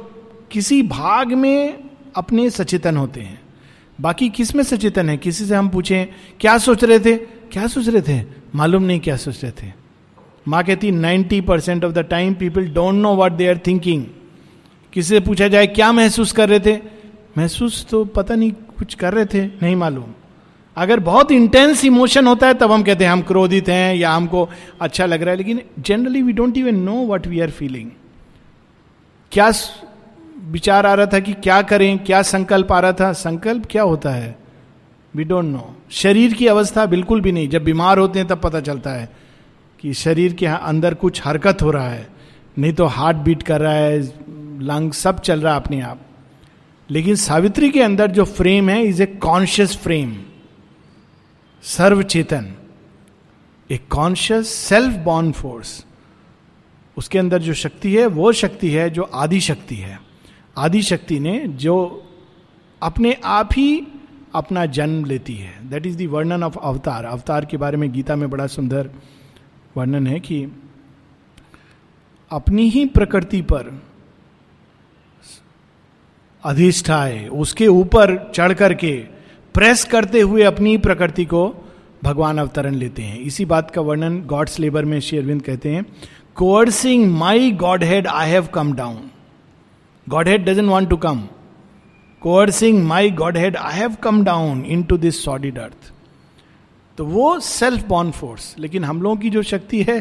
किसी 0.51 0.83
भाग 0.83 1.33
में 1.33 1.85
अपने 2.17 2.51
सचेतन 2.51 2.97
होते 2.97 3.21
हैं। 3.21 3.41
बाकी 4.01 4.29
किसमें 4.29 4.65
सचेतन 4.65 5.09
है, 5.09 5.17
किसी 5.17 5.45
से 5.45 5.55
हम 5.55 5.69
पूछें, 5.69 6.07
क्या 6.41 6.59
सोच 6.59 6.85
रहे 6.85 7.01
थे? 7.01 7.17
क्या 7.53 7.67
सोच 7.67 7.89
रहे 7.89 8.03
थे? 8.03 8.25
मालूम 8.55 8.83
नहीं 8.83 9.01
क्या 9.01 9.17
सोच 9.17 9.45
रहे 9.45 9.53
थे। 9.63 9.73
माँ 10.49 10.65
कहती 10.65 10.91
ninety 10.91 11.41
percent 11.41 11.85
of 11.85 11.93
the 11.93 11.99
time 11.99 12.35
people 12.35 12.69
don't 12.69 12.95
know 12.95 13.17
what 13.17 13.33
they 13.33 13.49
are 13.49 13.61
thinking 13.67 14.05
किसी 14.93 15.09
से 15.09 15.21
पूछा 15.21 15.49
जाए, 15.49 15.67
क्या 15.67 15.93
महसूस 15.93 16.33
कर 16.33 16.49
रहे 16.49 16.61
थे? 16.61 16.81
महसूस 17.39 17.87
तो 17.91 18.05
पता 18.05 18.35
नहीं 18.35 18.53
कुछ 18.53 18.95
कर 18.95 19.15
रहे 19.15 19.27
थे, 19.27 19.47
नहीं 19.47 19.77
मालूम। 19.77 20.15
अगर 20.77 21.01
बहुत 21.01 21.33
इंटेंस 21.33 21.85
इमोशन 21.85 22.27
होता 22.27 22.47
है, 22.47 22.55
तब 22.55 22.73
हम 22.73 22.83
कहते 22.83 23.05
हैं, 23.05 23.13
हम 23.13 23.23
क्रोधित 23.23 23.69
हैं, 23.69 23.95
या 23.95 24.11
हमको 24.11 24.49
अच्छा 24.81 25.07
लग 25.07 25.23
रहा 25.23 25.31
है। 25.31 25.37
लेकिन 25.37 25.61
generally 25.81 26.23
we 26.23 26.33
don't 26.33 26.57
even 26.57 26.75
know 26.75 27.07
what 27.07 27.27
we 27.27 27.41
are 27.41 27.51
feeling 27.51 27.91
क्या 29.33 29.53
विचार 30.45 30.87
आ 30.87 30.95
रहा 30.95 31.07
था 31.07 31.19
कि 31.19 31.33
क्या 31.33 31.61
करें, 31.63 31.99
क्या 31.99 32.23
संकल्प 32.23 32.73
आ 32.73 32.81
रहा 32.81 32.93
था? 32.93 33.13
संकल्प 33.13 33.67
क्या 33.71 33.83
होता 33.83 34.11
है? 34.11 34.39
वी 35.15 35.25
डोंट 35.25 35.45
नो 35.45 35.77
शरीर 35.91 36.33
की 36.33 36.47
अवस्था 36.47 36.87
बिल्कुल 36.87 37.21
भी 37.21 37.33
नहीं। 37.33 37.49
जब 37.49 37.65
बीमार 37.65 37.99
होते 37.99 38.19
हैं, 38.19 38.29
तब 38.29 38.41
पता 38.41 38.61
चलता 38.61 38.91
है 38.91 39.09
कि 39.81 39.95
शरीर 39.95 40.33
के 40.33 40.47
अंदर 40.47 40.95
कुछ 40.95 41.21
हरकत 41.25 41.63
हो 41.63 41.71
रहा 41.71 41.89
है। 41.89 42.07
नहीं 42.59 42.73
तो 42.73 42.85
हार्ट 42.85 43.17
बीट 43.17 43.43
कर 43.43 43.61
रहा 43.61 43.73
है 43.73 44.01
लंग 44.63 44.93
सब 44.93 45.21
चल 45.21 45.41
रहा 45.41 45.55
है 45.55 45.61
अपने 45.61 45.81
आप। 45.81 46.01
लेकिन 46.91 47.15
सावित्री 47.17 47.71
के 47.71 47.83
अंदर 47.83 48.11
जो 48.11 48.25
फ्रेम 48.25 48.69
है 48.69 48.83
इज़ 48.83 49.03
ए 49.03 49.07
कॉन्शियस 49.07 49.77
फ्रेम 49.77 50.15
सर्व 51.65 52.03
चेतन 52.03 52.55
a 53.71 53.79
conscious 53.79 54.49
self 54.49 54.97
born 54.97 55.33
force 55.33 55.87
उसके 56.97 57.19
अंदर 57.19 57.43
जो 57.43 57.55
शक्ति 57.55 57.97
है, 57.97 58.07
वो 58.07 58.33
शक्ति 58.33 58.71
है, 58.71 58.91
जो 58.91 59.03
आदि 59.03 59.41
शक्ति 59.41 59.75
है। 59.75 60.01
आदि 60.59 60.83
शक्ति 60.83 61.21
ने 61.21 61.49
जो 61.49 62.07
अपने 62.83 63.17
आप 63.25 63.49
ही 63.53 63.87
अपना 64.35 64.67
जन्म 64.67 65.05
लेती 65.05 65.35
है। 65.35 65.71
दैट 65.71 65.87
इज़ 65.87 66.07
वर्णन 66.07 66.43
ऑफ़ 66.43 66.59
अवतार। 66.59 67.05
अवतार 67.05 67.45
के 67.45 67.57
बारे 67.57 67.77
में 67.77 67.93
गीता 67.93 68.17
में 68.17 68.31
बड़ा 68.31 68.47
सुंदर 68.47 68.91
वर्णन 69.77 70.07
है 70.07 70.21
कि 70.21 70.49
अपनी 72.31 72.69
ही 72.69 72.87
प्रकृति 72.87 73.43
पर 73.43 73.83
अधिष्ठाए, 76.45 77.29
उसके 77.29 77.67
ऊपर 77.67 78.33
चढ़ 78.35 78.53
करके 78.53 79.14
प्रेस 79.55 79.85
करते 79.85 80.21
हुए 80.21 80.43
अपनी 80.43 80.77
प्रकृति 80.79 81.25
को 81.25 81.43
भगवान 82.05 82.39
अवतरण 82.39 82.75
लेते 82.75 83.03
हैं। 83.03 83.19
इसी 83.19 83.45
बात 83.45 83.71
का 83.71 83.81
वर्णन 83.81 84.21
गॉड्स 84.21 84.59
लेबर 84.59 84.85
में 84.85 85.01
शेरविंद 85.01 85.43
कहते 85.43 85.69
हैं 85.69 85.85
coercing 86.35 87.13
my 87.13 87.51
godhead 87.85 88.07
I 88.07 88.31
have 88.31 88.47
come 88.47 88.73
down 88.73 89.11
godhead 90.29 90.45
doesn't 90.45 90.69
want 90.69 90.91
to 90.91 90.97
come 90.97 91.23
coercing 92.21 92.83
my 92.85 93.11
godhead 93.37 93.57
I 93.57 93.79
have 93.79 93.95
come 93.95 94.25
down 94.25 94.65
into 94.83 94.97
this 94.97 95.25
sordid 95.25 95.59
earth 95.59 95.93
तो 96.99 97.05
वो 97.05 97.39
सेल्फ 97.41 97.87
बॉर्न 97.89 98.11
फोर्स 98.11 98.55
लेकिन 98.59 98.85
हम 98.85 99.03
लोगों 99.03 99.17
की 99.17 99.31
जो 99.31 99.43
शक्ति 99.43 99.83
है, 99.83 100.01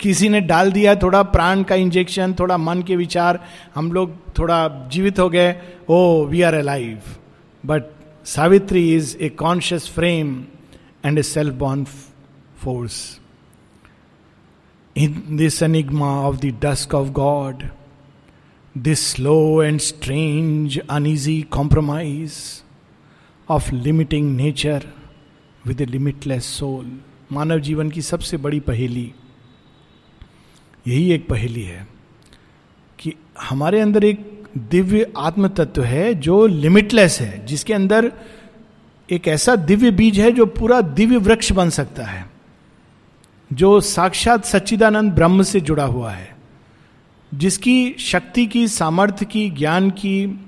किसी 0.00 0.28
ने 0.28 0.40
डाल 0.40 0.72
दिया 0.72 0.94
थोड़ा 0.94 1.22
प्राण 1.22 1.62
का 1.62 1.74
इंजेक्शन 1.74 2.34
थोड़ा 2.38 2.56
मन 2.56 2.82
के 2.82 2.96
विचार, 2.96 3.40
हम 3.74 3.92
लोग 3.92 4.16
थोड़ा 4.38 4.88
जीवित 4.92 5.18
हो 5.18 5.28
गए 5.30 5.56
ओ 5.88 6.24
we 6.24 6.42
are 6.42 6.54
alive 6.54 7.00
but 7.66 7.82
Savitri 8.24 8.94
is 8.96 9.16
a 9.16 9.28
conscious 9.28 9.88
frame 9.88 10.44
and 11.04 11.18
a 11.18 11.22
self 11.22 11.54
born 11.54 11.84
force 12.56 13.20
in 14.96 15.22
this 15.30 15.62
enigma 15.62 16.20
of 16.20 16.36
the 16.36 16.44
dusk 16.44 16.94
of 16.94 17.08
God 17.08 17.62
this 18.78 19.06
slow 19.06 19.62
and 19.62 19.80
strange 19.80 20.78
uneasy 20.78 21.42
compromise 21.42 22.34
of 23.48 23.72
limiting 23.72 24.36
nature 24.36 24.86
with 25.66 25.80
a 25.80 25.84
limitless 25.84 26.44
soul 26.44 27.00
मानव 27.32 27.58
जीवन 27.58 27.90
की 27.90 28.02
सबसे 28.02 28.36
बड़ी 28.36 28.60
पहेली, 28.60 29.14
यही 30.86 31.12
एक 31.12 31.28
पहेली 31.28 31.62
है 31.62 31.88
कि 32.98 33.12
हमारे 33.40 33.80
अंदर 33.80 34.04
एक 34.04 34.31
दिव्य 34.58 35.12
आत्म 35.18 35.48
तत्व 35.48 35.82
है 35.82 36.14
जो 36.14 36.46
लिमिटलेस 36.46 37.20
है, 37.20 37.46
जिसके 37.46 37.74
अंदर 37.74 38.12
एक 39.10 39.28
ऐसा 39.28 39.56
दिव्य 39.56 39.90
बीज 39.90 40.20
है 40.20 40.32
जो 40.32 40.46
पूरा 40.46 40.80
दिव्य 40.80 41.16
वृक्ष 41.16 41.52
बन 41.52 41.70
सकता 41.70 42.04
है, 42.04 42.30
जो 43.52 43.80
साक्षात 43.80 44.44
सच्चिदानंद 44.44 45.12
ब्रह्म 45.12 45.42
से 45.42 45.60
जुड़ा 45.60 45.84
हुआ 45.84 46.12
है, 46.12 46.36
जिसकी 47.34 47.94
शक्ति 47.98 48.46
की, 48.46 48.68
सामर्थ्य 48.68 49.24
की, 49.24 49.50
ज्ञान 49.50 49.90
की 49.90 50.40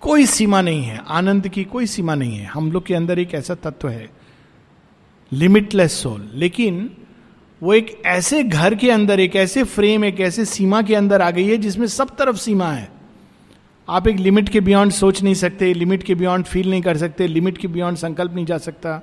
कोई 0.00 0.26
सीमा 0.26 0.60
नहीं 0.62 0.82
है, 0.82 1.00
आनंद 1.08 1.48
की 1.48 1.64
कोई 1.64 1.86
सीमा 1.86 2.14
नहीं 2.14 2.38
है। 2.38 2.46
हम 2.46 2.72
लोग 2.72 2.86
के 2.86 2.94
अंदर 2.94 3.18
एक 3.18 3.34
ऐसा 3.34 3.54
तत्व 3.54 3.88
है 3.88 4.10
लिमिटलेस 5.32 5.92
सोल 5.92 6.30
लेकिन 6.34 6.90
वो 7.62 7.74
एक 7.74 8.02
ऐसे 8.06 8.42
घर 8.42 8.74
के 8.74 8.90
अंदर, 8.90 9.20
एक 9.20 9.36
ऐसे 9.36 9.62
फ्रेम 9.64 10.04
एक 10.04 10.20
ऐसे 10.20 10.44
सीमा 10.44 10.82
के 10.82 10.94
अंदर 10.94 11.22
आ 11.22 11.30
गई 11.30 11.46
है 11.48 11.56
जिसमें 11.56 11.86
सब 11.86 12.16
तरफ़ 12.16 12.36
सीमा 12.36 12.70
है। 12.72 12.88
आप 13.88 14.08
एक 14.08 14.16
लिमिट 14.16 14.48
के 14.48 14.60
बियॉन्ड 14.60 14.92
सोच 14.92 15.22
नहीं 15.22 15.34
सकते 15.34 15.74
लिमिट 15.74 16.02
के 16.02 16.14
बियॉन्ड 16.14 16.46
फील 16.46 16.70
नहीं 16.70 16.82
कर 16.82 16.96
सकते 16.96 17.26
लिमिट 17.26 17.58
के 17.58 17.68
बियॉन्ड 17.68 17.98
संकल्प 17.98 18.34
नहीं 18.34 18.46
जा 18.46 18.58
सकता। 18.58 19.00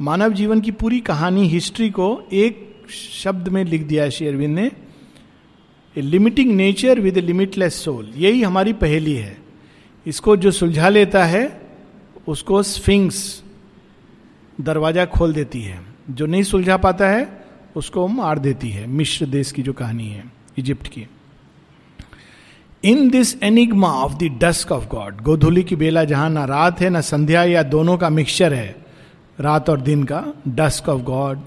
मानव 0.00 0.32
जीवन 0.32 0.60
की 0.60 0.70
पूरी 0.70 1.00
कहानी 1.00 1.46
हिस्ट्री 1.48 1.90
को 1.90 2.28
एक 2.32 2.86
शब्द 2.90 3.48
में 3.48 3.64
लिख 3.64 3.82
दिया 3.82 4.04
है 4.04 4.10
शेरविंद 4.10 4.54
ने। 4.54 4.70
A 5.96 6.00
limiting 6.00 6.54
nature 6.56 7.00
with 7.00 7.18
a 7.18 7.20
limitless 7.20 7.74
soul 7.74 8.12
यही 8.16 8.42
हमारी 8.42 8.72
पहेली 8.72 9.14
है। 9.14 9.36
इसको 10.06 10.36
जो 10.36 10.50
सुलझा 10.50 10.88
लेता 10.88 11.24
है, 11.24 11.60
उसको 12.28 12.62
स्फिंग्स 12.62 13.42
दरवाज़ा 14.60 15.04
खोल 15.04 15.32
देती 15.32 15.60
है। 15.60 15.80
जो 16.10 16.26
नहीं 16.26 16.42
सुलझा 16.42 16.76
पाता 16.76 17.08
है 17.08 17.39
उसको 17.76 18.06
मार 18.08 18.38
देती 18.38 18.70
है 18.70 18.86
मिश्र 18.86 19.26
देश 19.26 19.52
की 19.52 19.62
जो 19.62 19.72
कहानी 19.72 20.08
है, 20.08 20.24
इजिप्ट 20.58 20.88
की। 20.88 21.06
In 22.84 23.08
this 23.10 23.42
enigma 23.42 23.88
of 23.88 24.14
the 24.14 24.30
dusk 24.42 24.72
of 24.72 24.86
God, 24.88 25.20
गोधुली 25.20 25.62
की 25.62 25.76
बेला 25.76 26.04
जहाँ 26.04 26.30
ना 26.30 26.44
रात 26.44 26.80
है, 26.80 26.90
ना 26.90 27.00
संध्या, 27.00 27.44
या 27.44 27.62
दोनों 27.62 27.96
का 27.98 28.10
मिक्सचर 28.10 28.54
है, 28.54 28.76
रात 29.40 29.70
और 29.70 29.80
दिन 29.80 30.04
का, 30.04 30.24
dusk 30.48 30.88
of 30.88 31.02
God, 31.02 31.40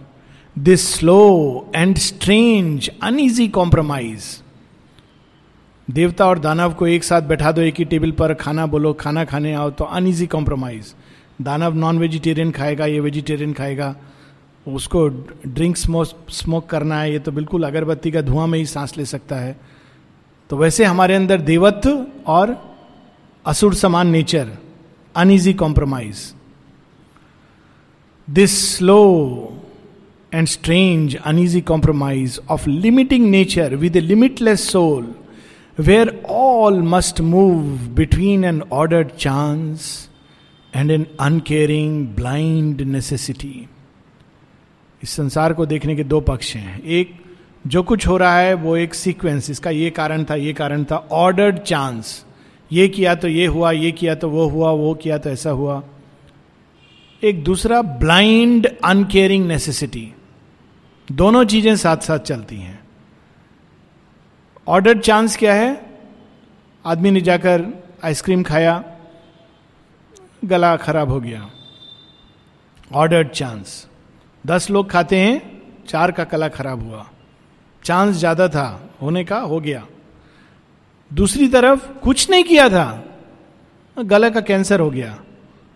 this 0.60 0.88
slow 0.94 1.72
and 1.76 1.98
strange 1.98 2.90
uneasy 3.04 3.48
compromise. 3.48 4.24
देवता 5.88 6.26
और 6.26 6.40
दानव 6.40 6.74
को 6.74 6.88
एक 6.88 7.04
साथ 7.04 7.22
बैठा 7.22 7.52
दो, 7.52 7.62
एक 7.62 7.76
ही 7.76 7.86
टेबल 7.86 8.12
पर 8.12 8.34
खाना 8.34 8.66
बोलो, 8.66 8.94
खाना 8.94 9.24
खाने 9.26 9.54
आओ 9.54 9.70
तो 9.70 9.84
अनइजी 9.84 10.28
कॉम्प्रोमाइज। 10.28 10.94
दानव 11.42 11.74
नॉन 11.74 12.00
वेजिटेरियन 12.00 12.52
खाएगा, 12.52 12.86
ये 12.86 13.00
वेजिटेरियन 13.00 13.54
खाएगा 13.54 13.96
उसको 14.68 15.08
ड्रिंक 15.48 15.78
स्मोक 15.78 16.30
स्मोक 16.32 16.70
करना 16.70 17.00
है, 17.00 17.12
ये 17.12 17.20
तो 17.20 17.32
बिल्कुल 17.32 17.64
अगरबत्ती 17.64 18.12
का 18.12 18.22
धुआँ 18.22 18.48
में 18.48 18.58
ही 18.60 18.66
सांस 18.66 18.98
ले 18.98 19.06
सकता 19.06 19.36
है। 19.36 19.56
तो 20.50 20.58
वैसे 20.58 20.84
हमारे 20.86 21.16
अंदर 21.16 21.42
देवत्व 21.42 22.06
और 22.28 22.56
असुर 23.46 23.74
समान 23.76 24.08
nature 24.08 24.52
uneasy 25.16 25.54
compromise 25.54 26.34
this 28.28 28.58
slow 28.78 29.02
and 30.34 30.48
strange 30.48 31.16
uneasy 31.16 31.62
compromise 31.62 32.40
of 32.50 32.70
limiting 32.70 33.30
nature 33.30 33.76
with 33.76 33.96
a 33.96 34.00
limitless 34.00 34.70
soul 34.72 35.14
where 35.78 36.24
all 36.30 36.82
must 36.88 37.22
move 37.22 37.62
between 37.96 38.44
an 38.46 38.62
ordered 38.72 39.10
chance 39.20 40.10
and 40.74 40.92
an 40.92 41.06
uncaring 41.20 42.06
blind 42.16 42.82
necessity 42.82 43.56
इस 45.04 45.10
संसार 45.10 45.54
को 45.54 45.66
देखने 45.66 45.96
के 45.96 46.04
दो 46.04 46.20
पक्ष 46.22 46.56
हैं। 46.56 46.82
एक, 46.82 47.16
जो 47.68 47.84
कुछ 47.84 48.08
हो 48.08 48.18
रहा 48.18 48.38
है, 48.38 48.54
वो 48.54 48.76
एक 48.78 48.94
सीक्वेंस 48.94 49.50
इसका 49.50 49.70
ये 49.70 49.90
कारण 49.90 50.24
था, 50.24 50.36
ये 50.36 50.54
कारण 50.54 50.84
था 50.84 50.98
ऑर्डर्ड 51.12 51.60
चांस 51.60 52.26
ये 52.72 52.88
किया 52.88 53.16
तो 53.16 53.28
ये 53.28 53.46
हुआ, 53.46 53.72
ये 53.72 53.92
किया 53.92 54.16
तो 54.16 54.30
वो 54.30 54.48
हुआ, 54.48 54.72
वो 54.72 54.94
किया 54.94 55.18
तो 55.18 55.30
ऐसा 55.30 55.50
हुआ। 55.50 55.82
एक 57.24 57.44
दूसरा 57.44 57.82
ब्लाइंड 57.82 58.68
अनकेयरिंग 58.86 59.46
नेसेसिटी 59.48 60.12
दोनों 61.08 61.44
चीज़ें 61.46 61.76
साथ 61.76 61.98
साथ 61.98 62.20
चलती 62.20 62.56
हैं। 62.56 62.80
ऑर्डर्ड 64.68 65.00
चांस 65.00 65.38
क्या 65.38 65.54
है? 65.54 65.86
आदमी 66.86 67.12
ने 67.12 67.22
जाकर 67.22 67.66
आइसक्रीम 68.04 68.44
खाया, 68.44 68.84
गला 70.46 70.76
खराब 70.78 71.10
हो 71.10 71.20
गया। 71.20 71.50
ऑर्डर्ड 72.92 73.30
चांस 73.30 73.88
दस 74.44 74.70
लोग 74.70 74.90
खाते 74.90 75.18
हैं, 75.18 75.42
चार 75.88 76.12
का 76.12 76.24
कला 76.24 76.48
खराब 76.48 76.84
हुआ। 76.84 77.06
चांस 77.84 78.16
ज़्यादा 78.16 78.48
था, 78.48 78.90
होने 79.02 79.24
का 79.24 79.40
हो 79.40 79.60
गया। 79.60 79.86
दूसरी 81.12 81.48
तरफ़ 81.48 81.88
कुछ 82.00 82.30
नहीं 82.30 82.44
किया 82.44 82.68
था, 82.70 83.04
गला 83.98 84.30
का 84.30 84.42
कैंसर 84.42 84.80
हो 84.80 84.90
गया। 84.90 85.18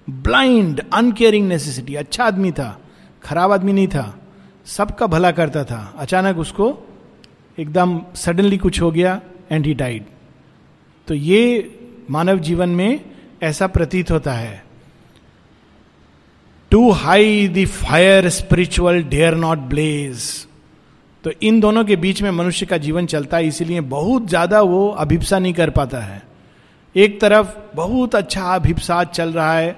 ब्लाइंड, 0.08 0.82
अनकेयरिंग 0.94 1.48
नेसेसिटी 1.48 1.96
अच्छा 1.96 2.26
आदमी 2.26 2.52
था, 2.52 2.80
खराब 3.24 3.52
आदमी 3.52 3.74
नहीं 3.74 3.88
था, 3.88 4.20
सबका 4.68 5.08
भला 5.08 5.32
करता 5.32 5.64
था। 5.64 5.94
अचानक 5.98 6.38
उसको 6.38 6.78
एकदम 7.58 8.02
सडनली 8.16 8.58
कुछ 8.58 8.82
हो 8.82 8.92
गया 8.92 9.20
एंड 9.52 9.66
ही 9.66 9.74
डाइड 9.74 10.06
तो 11.08 11.14
ये 11.14 11.42
मानव 12.10 12.40
जीवन 12.40 12.70
में 12.70 13.00
ऐसा 13.44 13.68
प्रतीत 13.68 14.12
होता 14.12 14.34
है। 14.34 14.64
Too 16.72 16.90
high 16.92 17.48
the 17.48 17.66
fire 17.66 18.28
spiritual 18.30 19.02
dare 19.04 19.36
not 19.36 19.58
blaze 19.70 20.24
तो 21.24 21.32
इन 21.42 21.60
दोनों 21.60 21.84
के 21.86 21.96
बीच 21.96 22.22
में 22.22 22.30
मनुष्य 22.32 22.66
का 22.66 22.78
जीवन 22.78 23.06
चलता 23.06 23.38
है 23.38 23.48
इसीलिए 23.48 23.82
बहुत 23.94 24.28
ज़्यादा 24.30 24.62
वो 24.62 24.88
अभिप्सा 25.00 25.40
नहीं 25.40 25.54
कर 25.54 25.70
पाता 25.70 26.00
है। 26.00 26.22
एक 26.96 27.20
तरफ़ 27.22 27.56
बहुत 27.76 28.16
अच्छा 28.16 28.44
अभिप्सा 28.56 29.04
चल 29.06 29.32
रहा 29.34 29.54
है 29.54 29.76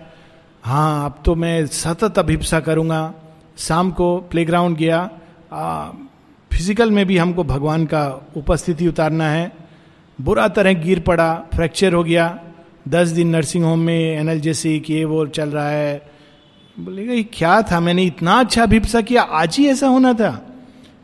हाँ 0.63 1.05
अब 1.05 1.21
तो 1.25 1.35
मैं 1.35 1.65
सतत 1.67 2.19
अभिप्सा 2.19 2.59
करूँगा। 2.59 3.13
शाम 3.57 3.91
को 3.91 4.17
प्लेग्राउंड 4.31 4.77
गया 4.77 5.09
आ, 5.53 5.89
फ़िज़िकल 6.51 6.91
में 6.91 7.05
भी 7.05 7.17
हमको 7.17 7.43
भगवान 7.45 7.85
का 7.85 8.05
उपस्थिति 8.37 8.87
उतारना 8.87 9.29
है। 9.29 9.51
बुरा 10.19 10.47
तरह 10.49 10.73
गिर 10.81 10.99
पड़ा 10.99 11.33
फ्रैक्चर 11.53 11.93
हो 11.93 12.03
गया। 12.03 12.27
दस 12.87 13.07
दिन 13.09 13.29
नर्सिंग 13.29 13.63
होम 13.63 13.79
में 13.79 14.17
एनर्जेसिक 14.17 14.89
ये 14.89 15.03
वो 15.05 15.25
चल 15.27 15.49
रहा 15.49 15.69
है। 15.69 16.18
बोलेगा 16.79 17.13
ये 17.13 17.23
क्या 17.23 17.61
था? 17.61 17.79
मैंने 17.79 18.03
इतना 18.03 18.39
अच्छा 18.39 18.63
अभिप्सा 18.63 19.01
किया 19.01 19.21
आज 19.21 19.57
ही 19.57 19.67
ऐसा 19.67 19.87
होना 19.87 20.13
था। 20.13 20.45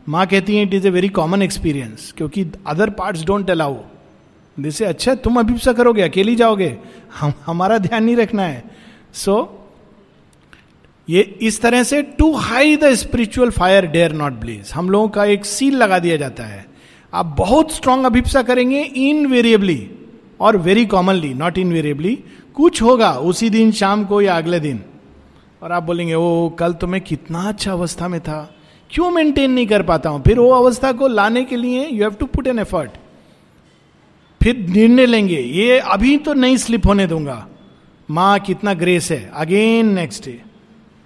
माँ 0.08 0.26
कहती 0.26 0.56
है 0.56 0.62
it 0.62 0.74
is 0.74 0.86
a 0.86 0.90
very 0.90 1.08
common 1.08 1.42
experience 1.42 2.12
क्योंकि 2.16 2.46
अदर 2.66 2.90
पार्ट्स 2.90 3.24
डोंट 3.24 3.50
अलाउ 3.50 3.76
जैसे 4.60 4.84
अच्छा 4.84 5.14
तुम 5.14 5.40
अभिप्सा 5.40 5.72
करोगे 5.72 6.02
अकेली 6.02 6.36
जाओगे? 6.36 6.76
हम 7.20 7.32
हमारा 7.46 7.78
ध्यान 7.78 8.04
नहीं 8.04 8.16
रखना 8.16 8.42
है। 8.42 8.64
सो 9.12 9.32
so, 9.32 9.48
ये 11.10 11.20
इस 11.42 11.60
तरह 11.62 11.82
से 11.82 12.02
too 12.02 12.32
high 12.32 12.76
the 12.76 12.94
spiritual 12.94 13.50
fire 13.50 13.86
dare 13.86 14.12
not 14.12 14.32
blaze 14.32 14.72
हम 14.74 14.90
लोगों 14.90 15.08
का 15.08 15.24
एक 15.24 15.44
सील 15.44 15.76
लगा 15.76 15.98
दिया 15.98 16.16
जाता 16.16 16.44
है। 16.44 16.66
आप 17.14 17.34
बहुत 17.38 17.72
स्ट्रांग 17.72 18.04
अभिप्सा 18.04 18.42
करेंगे 18.42 18.82
इनवेरिएबली 18.82 19.90
और 20.40 20.56
वेरी 20.56 20.86
कॉमनली 20.86 21.34
नॉट 21.34 21.58
इनवेरिएबली 21.58 22.18
कुछ 22.54 22.82
होगा 22.82 23.10
उसी 23.12 23.50
दिन 23.50 23.72
शाम 23.72 24.04
को 24.04 24.20
या 24.20 24.36
अगले 24.36 24.60
दिन। 24.60 24.82
और 25.62 25.72
आप 25.72 25.82
बोलेंगे, 25.82 26.14
ओ, 26.14 26.48
कल 26.48 26.72
तो 26.72 26.86
मैं 26.86 27.00
कितना 27.00 27.42
अच्छा 27.42 27.72
अवस्था 27.72 28.08
में 28.08 28.20
था। 28.20 28.54
क्यों 28.90 29.10
मेंटेन 29.10 29.50
नहीं 29.50 29.66
कर 29.66 29.82
पाता 29.82 30.10
हूँ? 30.10 30.22
फिर 30.22 30.38
वो 30.38 30.50
अवस्था 30.50 30.92
को 30.92 31.08
लाने 31.08 31.44
के 31.44 31.56
लिए 31.56 31.86
you 31.86 32.02
have 32.02 32.14
to 32.14 32.26
put 32.26 32.46
an 32.46 32.58
effort 32.58 32.90
फिर 34.42 34.56
निर्णय 34.68 35.06
लेंगे, 35.06 35.40
ये 35.40 35.78
अभी 35.78 36.16
तो 36.18 36.34
नहीं 36.34 36.56
स्लिप 36.56 36.86
होने 36.86 37.06
दूँगा। 37.06 37.46
माँ, 38.10 38.38
कितना 38.38 38.74
ग्रेस 38.74 39.10
है। 39.10 39.30
Again 39.34 39.94
next 39.94 40.24
day 40.24 40.40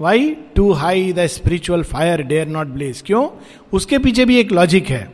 why 0.01 0.37
too 0.57 0.73
high 0.73 1.13
the 1.13 1.27
spiritual 1.27 1.83
fire 1.83 2.23
dare 2.23 2.49
not 2.49 2.67
blaze 2.67 3.03
क्यों? 3.07 3.29
उसके 3.73 3.99
पीछे 3.99 4.25
भी 4.25 4.39
एक 4.39 4.53
लॉजिक 4.53 4.87
है। 4.87 5.11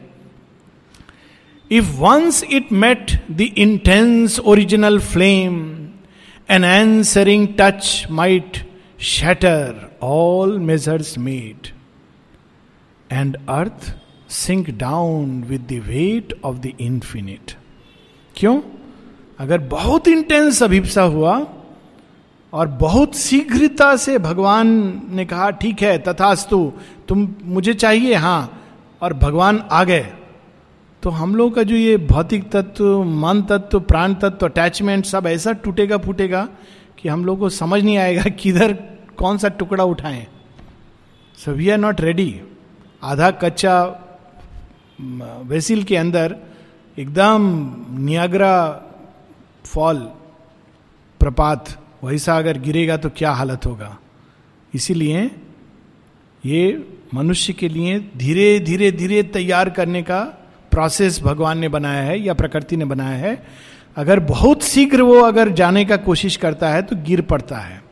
If 1.70 1.96
once 1.98 2.44
it 2.44 2.72
met 2.72 3.10
the 3.30 3.40
intense 3.40 4.38
original 4.38 4.98
flame 4.98 5.54
an 6.50 6.64
answering 6.64 7.48
touch 7.60 8.06
might 8.10 8.65
shatter 9.00 9.96
all 10.02 10.58
measures 10.58 11.18
made 11.18 11.68
and 13.12 13.38
earth 13.48 13.96
sink 14.28 14.70
down 14.70 15.42
with 15.42 15.60
the 15.60 15.72
weight 15.72 16.40
of 16.44 16.56
the 16.56 16.72
infinite 16.80 17.52
क्यों? 18.36 18.60
अगर 19.38 19.58
बहुत 19.58 20.08
intense 20.08 20.62
अभिप्सा 20.62 21.02
हुआ, 21.02 21.46
और 22.52 22.68
बहुत 22.68 23.16
शीघ्रता 23.16 23.96
से 23.96 24.18
भगवान 24.18 24.68
ने 25.10 25.24
कहा, 25.24 25.50
ठीक 25.50 25.82
है, 25.82 25.98
तथास्तु, 25.98 26.72
तुम, 27.08 27.34
मुझे 27.42 27.74
चाहिए 27.74 28.14
हाँ 28.14 28.62
और 29.02 29.14
भगवान 29.14 29.64
आ 29.70 29.84
गए. 29.84 30.06
तो 31.02 31.10
हम 31.10 31.34
लोग 31.34 31.54
का 31.54 31.62
जो 31.62 31.74
ये 31.74 31.96
भौतिक 31.96 32.50
तत्व, 32.50 33.04
मन 33.04 33.42
तत्व, 33.42 33.80
प्राण 33.80 34.14
तत्व 34.14 34.46
अटैचमेंट 34.46 35.04
सब 35.04 35.26
ऐसा 35.26 35.52
टूटेगा 35.52 35.96
फूटेगा 35.96 36.48
कि 37.06 37.10
हम 37.10 37.24
लोग 37.24 37.38
को 37.38 37.48
समझ 37.48 37.82
नहीं 37.84 37.96
आएगा 37.98 38.22
किधर 38.34 38.72
कौन 39.18 39.38
सा 39.38 39.48
टुकड़ा 39.48 39.84
उठाएँ। 39.86 40.26
So 41.38 41.52
we 41.52 41.68
are 41.70 41.78
not 41.78 42.00
ready 42.00 42.40
आधा 43.02 43.30
कच्चा 43.42 43.74
वेसिल 45.46 45.84
के 45.84 45.96
अंदर 45.96 46.34
एकदम 46.98 47.44
नियाग्रा 47.98 48.54
फॉल, 49.64 49.98
प्रपात 51.20 51.68
वैसा 52.04 52.36
अगर 52.38 52.58
गिरेगा 52.58 52.96
तो 52.96 53.10
क्या 53.10 53.32
हालत 53.32 53.66
होगा? 53.66 53.96
इसीलिए 54.74 55.22
ये 56.44 56.62
मनुष्य 57.14 57.52
के 57.52 57.68
लिए 57.68 57.98
धीरे 58.16 58.58
धीरे 58.60 58.90
धीरे 58.92 59.22
तैयार 59.30 59.70
करने 59.70 60.02
का 60.02 60.20
प्रोसेस 60.72 61.22
भगवान 61.22 61.58
ने 61.58 61.68
बनाया 61.68 62.02
है 62.02 62.18
या 62.20 62.34
प्रकृति 62.34 62.76
ने 62.76 62.84
बनाया 62.84 63.16
है। 63.18 63.34
अगर 63.96 64.20
बहुत 64.20 64.62
शीघ्र 64.62 65.02
वो 65.02 65.20
अगर 65.20 65.48
जाने 65.48 65.84
का 65.84 65.96
कोशिश 65.96 66.36
करता 66.36 66.68
है 66.68 66.82
तो 66.82 66.96
गिर 66.96 67.20
पड़ता 67.22 67.56
है। 67.56 67.82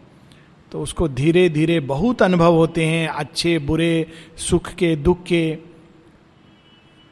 तो 0.73 0.81
उसको 0.81 1.09
धीरे 1.09 1.49
धीरे 1.49 1.79
बहुत 1.81 2.23
अनुभव 2.23 2.55
होते 2.55 2.85
हैं, 2.85 3.09
अच्छे, 3.09 3.59
बुरे, 3.59 4.07
सुख 4.37 4.69
के, 4.69 4.95
दुख 4.97 5.23
के। 5.23 5.59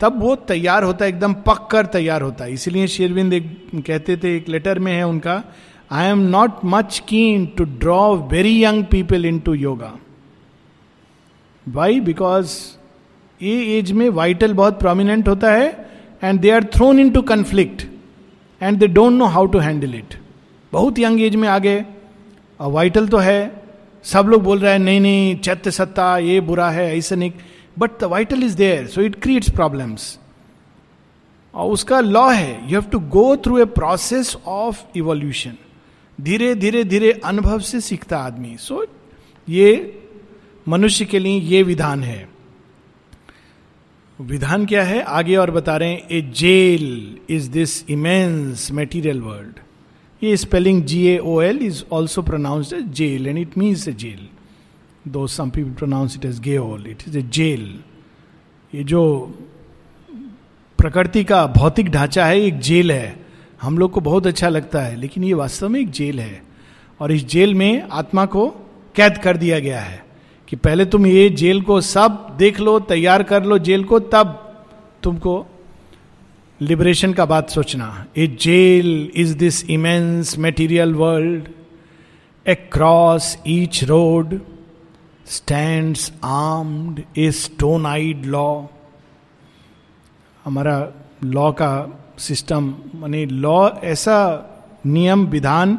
तब 0.00 0.20
वो 0.20 0.34
तैयार 0.36 0.82
होता 0.82 1.04
है, 1.04 1.08
एकदम 1.08 1.34
पक 1.46 1.68
कर 1.70 1.86
तैयार 1.86 2.22
होता 2.22 2.44
है। 2.44 2.52
इसलिए 2.52 2.86
शेरविंद 2.86 3.32
एक, 3.32 3.46
कहते 3.86 4.16
थे, 4.16 4.36
एक 4.36 4.48
लेटर 4.48 4.78
में 4.78 4.92
है 4.92 5.02
उनका 5.06 5.42
I 5.92 6.06
am 6.06 6.18
not 6.28 6.64
much 6.64 7.02
keen 7.08 7.46
to 7.58 7.64
draw 7.64 8.14
very 8.28 8.62
young 8.64 8.84
people 8.84 9.26
into 9.38 9.54
yoga 9.54 9.92
why 11.66 12.00
because 12.00 12.56
ये 13.40 13.78
एज 13.78 13.92
में 13.92 14.08
वाइटल 14.10 14.54
बहुत 14.54 14.78
प्रोमिनेंट 14.80 15.28
होता 15.28 15.52
है 15.52 15.88
and 16.24 16.40
they 16.40 16.50
are 16.50 16.64
thrown 16.64 16.98
into 17.10 17.22
conflict 17.22 17.86
and 18.62 18.78
they 18.78 18.86
don't 18.88 19.12
know 19.12 19.24
how 19.26 19.46
to 19.46 19.58
handle 19.58 19.94
it 19.94 20.14
बहुत 20.72 20.98
young 20.98 21.20
age 21.20 21.36
में 21.36 21.48
आ 21.48 21.58
गए 21.58 21.84
और 22.60 22.70
वाइटल 22.72 23.08
तो 23.08 23.16
है. 23.16 23.62
सब 24.04 24.26
लोग 24.28 24.42
बोल 24.42 24.58
रहे 24.58 24.72
हैं 24.72 24.78
नहीं 24.78 25.00
नहीं 25.00 25.36
चैत्य 25.36 25.70
सत्ता 25.70 26.16
ये 26.18 26.40
बुरा 26.40 26.70
है 26.70 26.96
ऐसे 26.98 27.16
नहीं. 27.16 27.32
But 27.78 27.90
the 28.00 28.04
vital 28.04 28.42
is 28.44 28.56
there 28.56 28.86
so 28.86 29.00
it 29.00 29.20
creates 29.22 29.50
problems 29.50 30.18
और 31.54 31.70
उसका 31.70 32.00
लॉ 32.00 32.28
है 32.30 32.52
you 32.72 32.80
have 32.80 32.90
to 32.90 32.98
go 32.98 33.36
through 33.36 33.58
a 33.58 33.64
process 33.64 34.36
of 34.46 34.82
evolution 34.96 35.54
धीरे 36.20 36.54
धीरे 36.54 36.84
धीरे 36.84 37.12
अनुभव 37.24 37.58
से 37.58 37.80
सीखता 37.80 38.18
आदमी। 38.18 38.56
सो 38.56 38.84
so, 38.84 38.90
ये 39.48 40.00
मनुष्य 40.68 41.04
के 41.04 41.18
लिए 41.18 41.40
ये 41.40 41.62
विधान 41.62 42.02
है। 42.02 42.28
विधान 44.22 44.64
क्या 44.66 44.82
है? 44.84 45.02
आगे 45.02 45.36
और 45.36 45.50
बता 45.50 45.76
रहे 45.76 45.90
हैं, 45.90 46.08
a 46.08 46.20
gaol 46.36 47.18
is 47.30 47.50
this 47.50 47.90
immense 47.90 48.70
material 48.72 49.20
world. 49.20 49.58
ये 50.22 50.36
spelling 50.36 50.82
G 50.84 51.04
A 51.06 51.16
O 51.18 51.40
L 51.42 51.58
is 51.62 51.82
also 51.92 52.22
pronounced 52.22 52.72
as 52.72 52.84
jail 52.92 53.26
and 53.26 53.38
it 53.38 53.58
means 53.58 53.88
a 53.88 53.92
jail 53.92 54.28
though 55.08 55.26
some 55.26 55.50
people 55.50 55.70
pronounce 55.70 56.16
it 56.16 56.24
as 56.24 56.40
gaol 56.58 56.86
it 56.86 57.02
is 57.08 57.18
A 57.18 57.22
jail 57.22 57.78
ये 58.74 58.84
जो 58.84 59.02
प्रकृति 60.78 61.24
का 61.24 61.46
भौतिक 61.46 61.90
ढांचा 61.90 62.26
है, 62.26 62.40
एक 62.40 62.58
jail 62.58 62.92
है। 62.92 63.16
हम 63.62 63.78
लोग 63.78 63.90
को 63.90 64.00
बहुत 64.00 64.26
अच्छा 64.26 64.48
लगता 64.48 64.80
है, 64.80 64.96
लेकिन 64.96 65.24
ये 65.24 65.34
वास्तव 65.34 65.68
में 65.68 65.80
एक 65.80 65.90
जेल 65.90 66.20
है। 66.20 66.42
और 67.00 67.12
इस 67.12 67.24
जेल 67.24 67.54
में 67.54 67.82
आत्मा 67.82 68.26
को 68.26 68.48
कैद 68.94 69.18
कर 69.18 69.36
दिया 69.36 69.58
गया 69.58 69.80
है। 69.80 70.04
कि 70.52 70.56
पहले 70.56 70.84
तुम 70.84 71.06
ये 71.06 71.28
जेल 71.30 71.60
को 71.62 71.80
सब 71.80 72.36
देख 72.38 72.60
लो, 72.60 72.78
तैयार 72.80 73.22
कर 73.22 73.44
लो 73.44 73.58
जेल 73.58 73.84
को, 73.84 74.00
तब 74.00 74.26
तुमको 75.02 75.46
लिबरेशन 76.60 77.12
का 77.12 77.24
बात 77.24 77.50
सोचना 77.50 78.06
a 78.16 78.26
gaol 78.40 79.10
is 79.14 79.36
this 79.36 79.64
immense 79.70 80.38
material 80.38 80.94
world 80.94 81.48
cross 82.72 83.38
each 83.48 83.84
road 83.84 84.40
stand 85.26 85.96
armed 86.24 87.02
a 87.18 87.30
stone 87.30 87.86
eyed 87.86 88.26
law 88.26 88.62
हमारा 90.44 90.76
लॉ 91.24 91.50
का 91.52 91.72
सिस्टम 92.18 92.74
मानी 92.94 93.24
लॉ 93.26 93.68
ऐसा 93.84 94.18
नियम, 94.86 95.26
विधान 95.26 95.78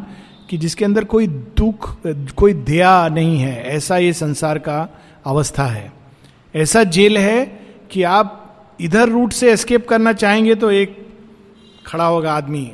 कि 0.54 0.58
जिसके 0.58 0.86
अंदर 0.86 1.04
कोई 1.04 1.28
दुख, 1.28 1.98
कोई 2.36 2.54
दया 2.54 3.08
नहीं 3.08 3.40
है, 3.40 3.64
ऐसा 3.64 3.98
ये 3.98 4.14
संसार 4.14 4.58
का 4.58 4.90
अवस्था 5.26 5.66
है। 5.66 5.94
ऐसा 6.56 6.84
जेल 6.84 7.18
है 7.18 7.46
कि 7.92 8.04
आप 8.04 8.76
इधर 8.82 9.10
रूट 9.10 9.34
से 9.34 9.52
एस्केप 9.52 9.88
करना 9.88 10.14
चाहेंगे 10.14 10.56
तो 10.56 10.72
एक 10.72 11.08
खड़ा 11.86 12.06
होगा 12.06 12.34
आदमी। 12.34 12.72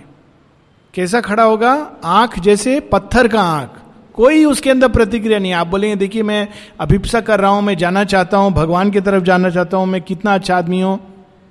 कैसा 0.93 1.21
खड़ा 1.21 1.43
होगा? 1.43 1.71
आँख 2.03 2.39
जैसे 2.39 2.79
पत्थर 2.79 3.27
का 3.27 3.41
आँख। 3.41 3.79
कोई 4.13 4.45
उसके 4.45 4.69
अंदर 4.69 4.87
प्रतिक्रिया 4.87 5.39
नहीं। 5.39 5.53
आप 5.53 5.67
बोलेंगे, 5.67 5.95
देखिए, 5.95 6.23
मैं 6.23 6.47
अभिप्सा 6.79 7.21
कर 7.21 7.39
रहा 7.39 7.51
हूँ, 7.51 7.61
मैं 7.61 7.77
जाना 7.77 8.03
चाहता 8.03 8.37
हूँ, 8.37 8.53
भगवान 8.53 8.91
की 8.91 9.01
तरफ़ 9.01 9.23
जाना 9.23 9.49
चाहता 9.49 9.77
हूँ, 9.77 9.85
मैं 9.85 10.01
कितना 10.01 10.35
अच्छा 10.35 10.57
आदमी 10.57 10.81
हूँ। 10.81 10.99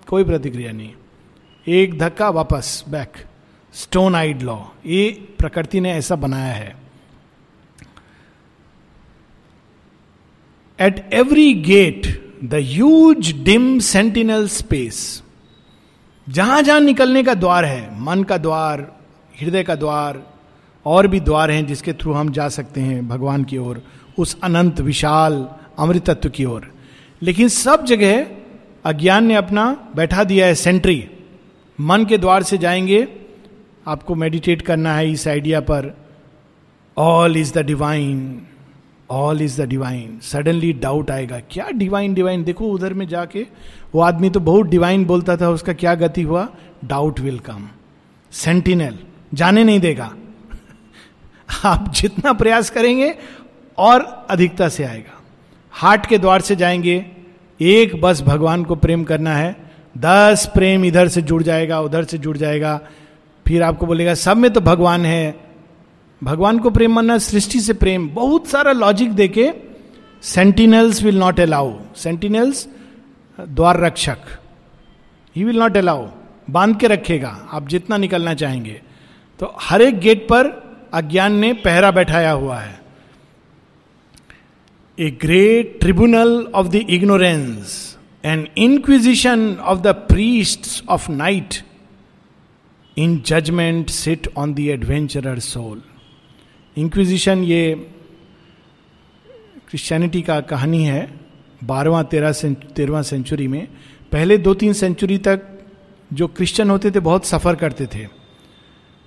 कोई 0.08 0.24
प्रतिक्रिया 0.24 0.72
नहीं। 0.72 0.92
एक 1.66 1.98
धक्का 1.98 2.30
वापस, 2.30 2.84
बैक। 2.88 3.12
स्टोन 3.78 4.14
आइड 4.14 4.42
लॉ 4.42 4.56
ये 4.86 5.10
प्रकृति 5.38 5.80
ने 5.80 5.92
ऐसा 5.92 6.16
बनाया 6.16 6.52
है। 6.52 6.76
At 10.80 11.10
every 11.12 11.54
gate 11.54 12.06
the 12.44 12.54
huge 12.54 13.32
dim 13.44 13.78
sentinel 13.78 14.48
space 14.48 15.22
जहाँ 16.28 16.62
जहाँ 16.62 16.80
निकलने 16.80 17.22
का 17.22 17.34
द्वार 17.34 17.64
है, 17.64 18.00
मन 18.00 18.22
का 18.22 18.38
द्वार, 18.38 18.80
हृदय 19.40 19.62
का 19.62 19.74
द्वार, 19.74 20.22
और 20.86 21.06
भी 21.06 21.20
द्वार 21.20 21.50
हैं 21.50 21.66
जिसके 21.66 21.92
थ्रू 21.92 22.12
हम 22.12 22.32
जा 22.32 22.48
सकते 22.48 22.80
हैं 22.80 23.08
भगवान 23.08 23.44
की 23.44 23.58
ओर, 23.58 23.82
उस 24.18 24.40
अनंत, 24.40 24.80
विशाल, 24.80 25.48
अमृतत्व 25.78 26.28
की 26.28 26.44
ओर। 26.44 26.74
लेकिन 27.22 27.48
सब 27.48 27.84
जगह 27.84 28.26
अज्ञान 28.84 29.24
ने 29.24 29.34
अपना 29.34 29.92
बैठा 29.96 30.24
दिया 30.24 30.46
है 30.46 30.54
सेंट्री 30.54 31.10
मन 31.80 32.04
के 32.04 32.18
द्वार 32.18 32.42
से 32.42 32.58
जाएँगे 32.58 33.27
आपको 33.88 34.14
मेडिटेट 34.14 34.62
करना 34.62 34.94
है 34.94 35.10
इस 35.10 35.28
आइडिया 35.28 35.60
पर 35.60 35.96
all 36.96 37.36
is 37.36 37.52
the 37.54 37.58
divine 37.58 38.42
all 39.10 39.42
is 39.42 39.62
the 39.62 39.64
divine 39.64 40.18
suddenly 40.22 40.72
doubt 40.72 41.10
आएगा, 41.10 41.38
क्या 41.50 41.70
डिवाइन 41.70 42.14
डिवाइन 42.14 42.44
देखो 42.44 42.64
उधर 42.64 42.94
में 42.94 43.08
जाके, 43.08 43.46
वो 43.94 44.00
आदमी 44.00 44.30
तो 44.30 44.40
बहुत 44.40 44.66
डिवाइन 44.66 45.04
बोलता 45.04 45.36
था, 45.36 45.48
उसका 45.48 45.72
क्या 45.72 45.94
गति 45.94 46.22
हुआ? 46.22 46.48
डाउट 46.84 47.20
विल 47.20 47.38
कम 47.38 47.68
सेंटिनल 48.32 48.98
जाने 49.34 49.64
नहीं 49.64 49.80
देगा। 49.80 50.14
आप 51.64 51.92
जितना 51.94 52.32
प्रयास 52.32 52.70
करेंगे, 52.70 53.14
और 53.78 54.26
अधिकता 54.30 54.68
से 54.68 54.84
आएगा। 54.84 55.22
हार्ट 55.70 56.06
के 56.06 56.18
द्वार 56.18 56.40
से 56.40 56.56
जाएँगे, 56.56 57.06
एक 57.60 58.00
बस 58.00 58.22
भगवान 58.22 58.64
को 58.64 58.74
प्रेम 58.74 59.04
करना 59.04 59.36
है, 59.36 59.56
दस 59.98 60.50
प्रेम 60.54 60.84
इधर 60.84 61.08
से 61.08 61.22
जुड़ 61.22 61.42
जाएगा, 61.42 61.80
उधर 61.80 62.04
से 62.04 62.18
जुड़ 62.18 62.36
जाएगा। 62.36 62.80
फिर 63.48 63.62
आपको 63.62 63.86
बोलेगा, 63.86 64.14
सब 64.14 64.36
में 64.36 64.50
तो 64.50 64.60
भगवान 64.60 65.06
है। 65.06 65.40
भगवान 66.24 66.58
को 66.58 66.70
प्रेम 66.70 66.94
मानना, 66.94 67.18
सृष्टि 67.18 67.60
से 67.60 67.72
प्रेम। 67.72 68.08
बहुत 68.08 68.46
सारा 68.46 68.72
लॉजिक 68.72 69.12
देके 69.12 69.50
sentinels 70.22 71.02
will 71.02 71.18
not 71.18 71.40
allow 71.40 71.72
sentinels 71.96 72.68
द्वार 73.40 73.80
रक्षक। 73.80 74.18
ही 75.36 75.44
विल 75.44 75.58
नॉट 75.58 75.76
अलाउ 75.76 76.06
बाँध 76.50 76.76
के 76.76 76.86
रखेगा। 76.86 77.48
आप 77.52 77.68
जितना 77.68 77.96
निकलना 77.96 78.34
चाहेंगे। 78.34 78.80
तो 79.40 79.56
हर 79.60 79.82
एक 79.82 79.98
गेट 79.98 80.24
पर 80.24 80.46
अज्ञान 80.94 81.34
ने 81.34 81.52
पहरा 81.52 81.90
बैठाया 81.90 82.30
हुआ 82.30 82.58
है। 82.58 82.80
A 84.98 85.10
great 85.10 85.78
tribunal 85.80 86.48
of 86.54 86.66
the 86.66 86.74
ignorance 86.74 87.96
and 88.24 88.48
inquisition 88.58 89.54
of 89.54 89.78
the 89.78 89.86
priest 89.86 90.84
of 90.88 91.10
night 91.10 91.54
in 92.98 93.16
judgment 93.26 93.90
sit 93.90 94.28
on 94.36 94.54
the 94.54 94.60
adventurer 94.60 95.38
soul 95.38 95.82
inquisition 96.76 97.42
ये 97.44 97.74
क्रिश्चियनिटी 99.68 100.22
का 100.22 100.40
कहानी 100.40 100.84
है 100.84 101.08
बारहवा, 101.64 102.02
तेरह 102.02 102.32
तेरहवा 102.76 103.02
सेंचुरी 103.02 103.46
में। 103.48 103.66
पहले 104.12 104.38
दो 104.38 104.54
तीन 104.54 104.72
सेंचुरी 104.72 105.18
तक 105.18 105.42
जो 106.12 106.26
क्रिश्चियन 106.28 106.70
होते 106.70 106.90
थे, 106.90 107.00
बहुत 107.00 107.26
सफ़र 107.26 107.54
करते 107.54 107.86
थे। 107.86 108.06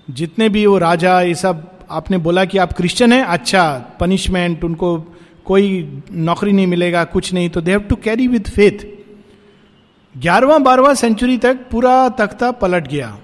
जितने 0.08 0.48
भी 0.48 0.64
वो 0.66 0.78
राजा, 0.78 1.20
ये 1.20 1.34
सब, 1.34 1.68
आपने 1.90 2.18
बोला 2.18 2.44
कि 2.44 2.58
आप 2.58 2.72
क्रिश्चियन 2.72 3.12
हैं 3.12 3.22
अच्छा 3.24 3.64
पनिशमेंट 4.00 4.64
उनको 4.64 4.96
कोई 5.44 6.02
नौकरी 6.12 6.52
नहीं 6.52 6.66
मिलेगा, 6.66 7.04
कुछ 7.04 7.32
नहीं 7.32 7.48
तो 7.48 7.60
they 7.60 7.70
have 7.70 7.80
to 7.80 7.96
carry 7.96 8.28
with 8.28 8.50
faith 8.50 8.86
ग्यारहवा, 10.14 10.58
बारहवा 10.58 10.94
सेंचुरी 10.94 11.38
तक 11.38 11.68
पूरा 11.70 12.08
तख्ता 12.08 12.50
पलट 12.52 12.88
गया। 12.88 13.18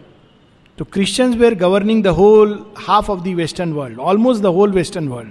तो 0.79 0.85
Christians 0.85 1.35
were 1.37 1.55
governing 1.55 2.03
the 2.05 2.07
whole 2.07 2.59
half 2.79 3.11
of 3.11 3.21
the 3.21 3.29
western 3.35 3.73
world 3.73 3.99
almost 3.99 4.43
the 4.43 4.47
whole 4.47 4.73
western 4.73 5.09
world 5.09 5.31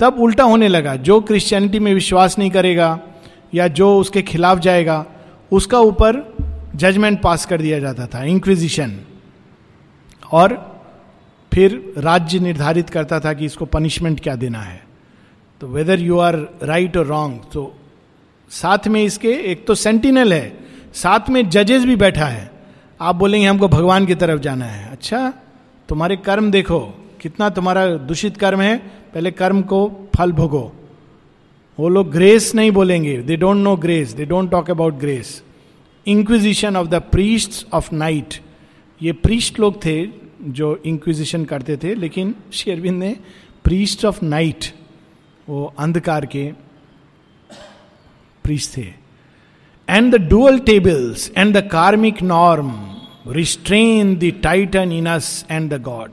तब 0.00 0.20
उल्टा 0.20 0.44
होने 0.44 0.68
लगा, 0.68 0.94
जो 0.96 1.20
क्रिश्चियनिटी 1.20 1.78
में 1.78 1.92
विश्वास 1.94 2.38
नहीं 2.38 2.50
करेगा, 2.50 2.98
या 3.54 3.66
जो 3.68 3.96
उसके 3.98 4.22
खिलाफ 4.22 4.58
जाएगा, 4.58 5.04
उसका 5.52 5.78
ऊपर 5.80 6.36
जजमेंट 6.76 7.20
पास 7.22 7.46
कर 7.46 7.60
दिया 7.60 7.78
जाता 7.78 8.06
था 8.06 8.22
इंक्विजिशन 8.24 8.96
और 10.32 10.54
फिर 11.52 11.94
राज्य 11.98 12.38
निर्धारित 12.38 12.90
करता 12.90 13.20
था 13.20 13.32
कि 13.32 13.44
इसको 13.44 13.64
पनिशमेंट 13.64 14.20
क्या 14.20 14.36
देना 14.36 14.60
है। 14.60 14.80
तो 15.60 15.66
वेदर 15.66 16.00
यू 16.00 16.18
आर 16.18 16.36
राइट 16.62 16.96
और 16.96 17.06
रॉन्ग 17.06 17.40
तो 17.52 17.72
साथ 18.50 18.88
में 18.88 19.02
इसके, 19.02 19.28
एक 19.28 19.66
तो 19.66 19.74
सेंटिनल 19.74 20.32
है, 20.32 20.58
साथ 20.94 21.30
में 21.30 21.48
जजेस 21.48 21.84
भी 21.84 21.96
बैठा 21.96 22.26
है। 22.26 22.49
आप 23.00 23.16
बोलेंगे, 23.16 23.46
हमको 23.46 23.68
भगवान 23.68 24.06
की 24.06 24.14
तरफ़ 24.14 24.40
जाना 24.40 24.64
है। 24.64 24.90
अच्छा 24.92 25.32
तुम्हारे 25.88 26.16
कर्म 26.16 26.50
देखो, 26.50 26.80
कितना 27.20 27.48
तुम्हारा 27.48 27.86
दूषित 27.96 28.36
कर्म 28.36 28.60
है। 28.60 28.76
पहले 29.14 29.30
कर्म 29.30 29.62
को 29.62 30.10
फल 30.16 30.32
भोगो। 30.32 30.72
वो 31.78 31.88
लोग 31.88 32.10
ग्रेस 32.10 32.54
नहीं 32.54 32.70
बोलेंगे। 32.70 33.16
They 33.18 33.36
don't 33.36 33.56
know 33.56 33.76
grace 33.76 34.12
they 34.12 34.24
don't 34.24 34.50
talk 34.50 34.70
about 34.70 34.94
grace 34.94 35.42
inquisition 36.06 36.76
of 36.76 36.88
the 36.88 36.94
priest 36.94 37.66
of 37.74 37.94
night 37.94 38.34
ये 39.00 39.12
प्रीस्ट 39.12 39.60
लोग 39.60 39.84
थे 39.84 40.06
जो 40.42 40.76
इंक्विजिशन 40.86 41.44
करते 41.44 41.76
थे, 41.76 41.94
लेकिन 41.94 42.34
शेरविंद 42.52 42.98
ने 42.98 43.16
प्रीस्ट 43.64 44.04
ऑफ़ 44.04 44.24
नाइट 44.24 44.64
वो 45.48 45.74
अंधकार 45.78 46.26
के 46.26 46.50
प्रीस्ट 48.44 48.76
थे। 48.76 48.86
And 49.88 50.14
the 50.14 50.20
dual 50.28 50.58
tables 50.58 51.30
and 51.36 51.56
the 51.56 51.68
karmic 51.68 52.22
norm 52.22 52.72
restrain 53.26 54.16
the 54.16 54.32
titan 54.42 54.92
in 54.92 55.06
us 55.06 55.46
and 55.50 55.74
the 55.74 55.82
god 55.82 56.10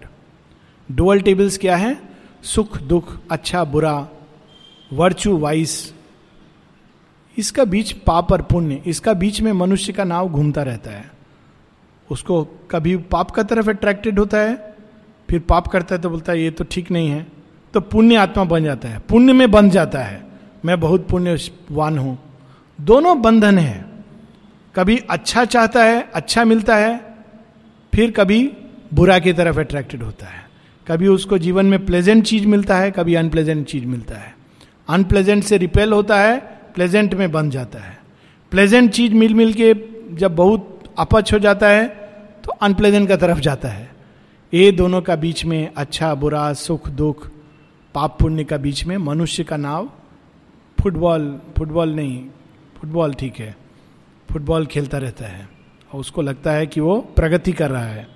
dual 0.90 1.22
tables 1.22 1.58
क्या 1.58 1.76
है? 1.76 1.98
सुख, 2.44 2.82
दुख 2.82 3.18
अच्छा 3.32 3.64
बुरा 3.64 4.08
वर्चू 4.94 5.38
वाइस 5.38 5.94
इसका 7.38 7.64
बीच 7.64 7.92
पाप 7.92 8.32
और 8.32 8.42
पुण्य, 8.42 8.82
इसका 8.86 9.14
बीच 9.14 9.42
में 9.42 9.52
मनुष्य 9.52 9.94
का 9.94 10.04
नाव 10.04 10.30
घूमता 10.30 10.64
रहता 10.64 10.92
है। 10.92 11.12
उसको 12.12 12.44
कभी 12.72 12.98
पाप 12.98 13.32
का 13.32 13.44
तरफ़ 13.44 13.70
अट्रैक्टेड 13.70 14.20
होता 14.20 14.38
है, 14.38 14.76
फिर 15.30 15.40
पाप 15.40 15.68
करता 15.68 15.96
है 15.96 16.02
तो 16.02 16.10
बोलता 16.10 16.32
है, 16.32 16.42
ये 16.42 16.52
तो 16.52 16.64
ठीक 16.64 16.92
नहीं 16.92 17.10
है। 17.10 17.28
तो 17.74 17.82
पुण्य 17.82 18.16
आत्मा 18.16 18.44
बन 18.44 18.64
जाता 18.64 18.90
है। 18.90 19.00
पुण्य 19.00 19.34
में 19.34 19.52
बन 19.52 19.70
जाता 19.70 20.00
है। 20.00 20.26
मैं 20.66 20.80
बहुत 20.80 21.08
पुण्यवान 21.08 21.98
हूँ। 21.98 22.18
दोनों 22.82 23.22
बंधन 23.22 23.58
है। 23.60 23.87
कभी 24.78 24.98
अच्छा 25.10 25.44
चाहता 25.46 25.84
है 25.84 26.02
अच्छा 26.14 26.44
मिलता 26.46 26.76
है, 26.76 26.98
फिर 27.94 28.12
कभी 28.12 28.52
बुरा 28.94 29.20
की 29.20 29.34
तरफ़ 29.34 29.60
अट्रैक्टेड 29.60 30.04
होता 30.04 30.26
है। 30.26 30.46
कभी 30.88 31.08
उसको 31.08 31.38
जीवन 31.38 31.66
में 31.66 31.86
प्लेजेंट 31.86 32.24
चीज़ 32.26 32.46
मिलता 32.48 32.78
है, 32.78 32.92
कभी 32.92 33.16
अनप्लेजेंट 33.16 33.66
चीज़ 33.68 33.86
मिलता 33.86 34.18
है। 34.18 34.36
अनप्लेजेंट 34.90 35.44
से 35.44 35.58
रिपेल 35.58 35.94
होता 35.94 36.20
है 36.20 36.38
प्लेजेंट 36.76 37.14
में 37.14 37.32
बन 37.32 37.50
जाता 37.50 37.80
है। 37.80 37.98
प्लेजेंट 38.52 38.92
चीज़ 38.92 39.14
मिल 39.14 39.34
मिल 39.34 39.54
के 39.54 39.74
जब 40.16 40.36
बहुत 40.36 40.84
अपच 40.98 41.34
हो 41.34 41.40
जाता 41.40 41.70
है 41.70 41.88
तो 42.44 42.52
अनप्लेजेंट 42.52 43.08
का 43.10 43.16
तरफ़ 43.18 43.40
जाता 43.40 43.70
है। 43.70 43.90
ये 44.54 44.72
दोनों 44.72 45.02
का 45.02 45.16
बीच 45.16 45.46
में 45.46 45.72
अच्छा 45.78 46.14
बुरा, 46.16 46.52
सुख, 46.54 46.90
दुख, 46.90 47.28
पाप 47.96 48.18
पुण्य 48.20 48.44
का 48.44 48.58
बीच 48.58 48.86
में 48.86 48.98
मनुष्य 48.98 49.44
का 49.44 49.58
नाव 49.58 49.90
फुटबॉल 50.78 51.40
फुटबॉल 51.58 51.96
नहीं, 51.96 52.26
फुटबॉल 52.78 53.14
ठीक 53.14 53.40
है। 53.40 53.56
फुटबॉल 54.32 54.66
खेलता 54.66 54.98
रहता 54.98 55.26
है 55.26 55.50
और 55.94 56.00
उसको 56.00 56.22
लगता 56.22 56.52
है 56.52 56.68
कि 56.68 56.82
वो 56.82 57.02
प्रगति 57.16 57.52
कर 57.52 57.72
रहा 57.72 57.86
है। 57.86 58.08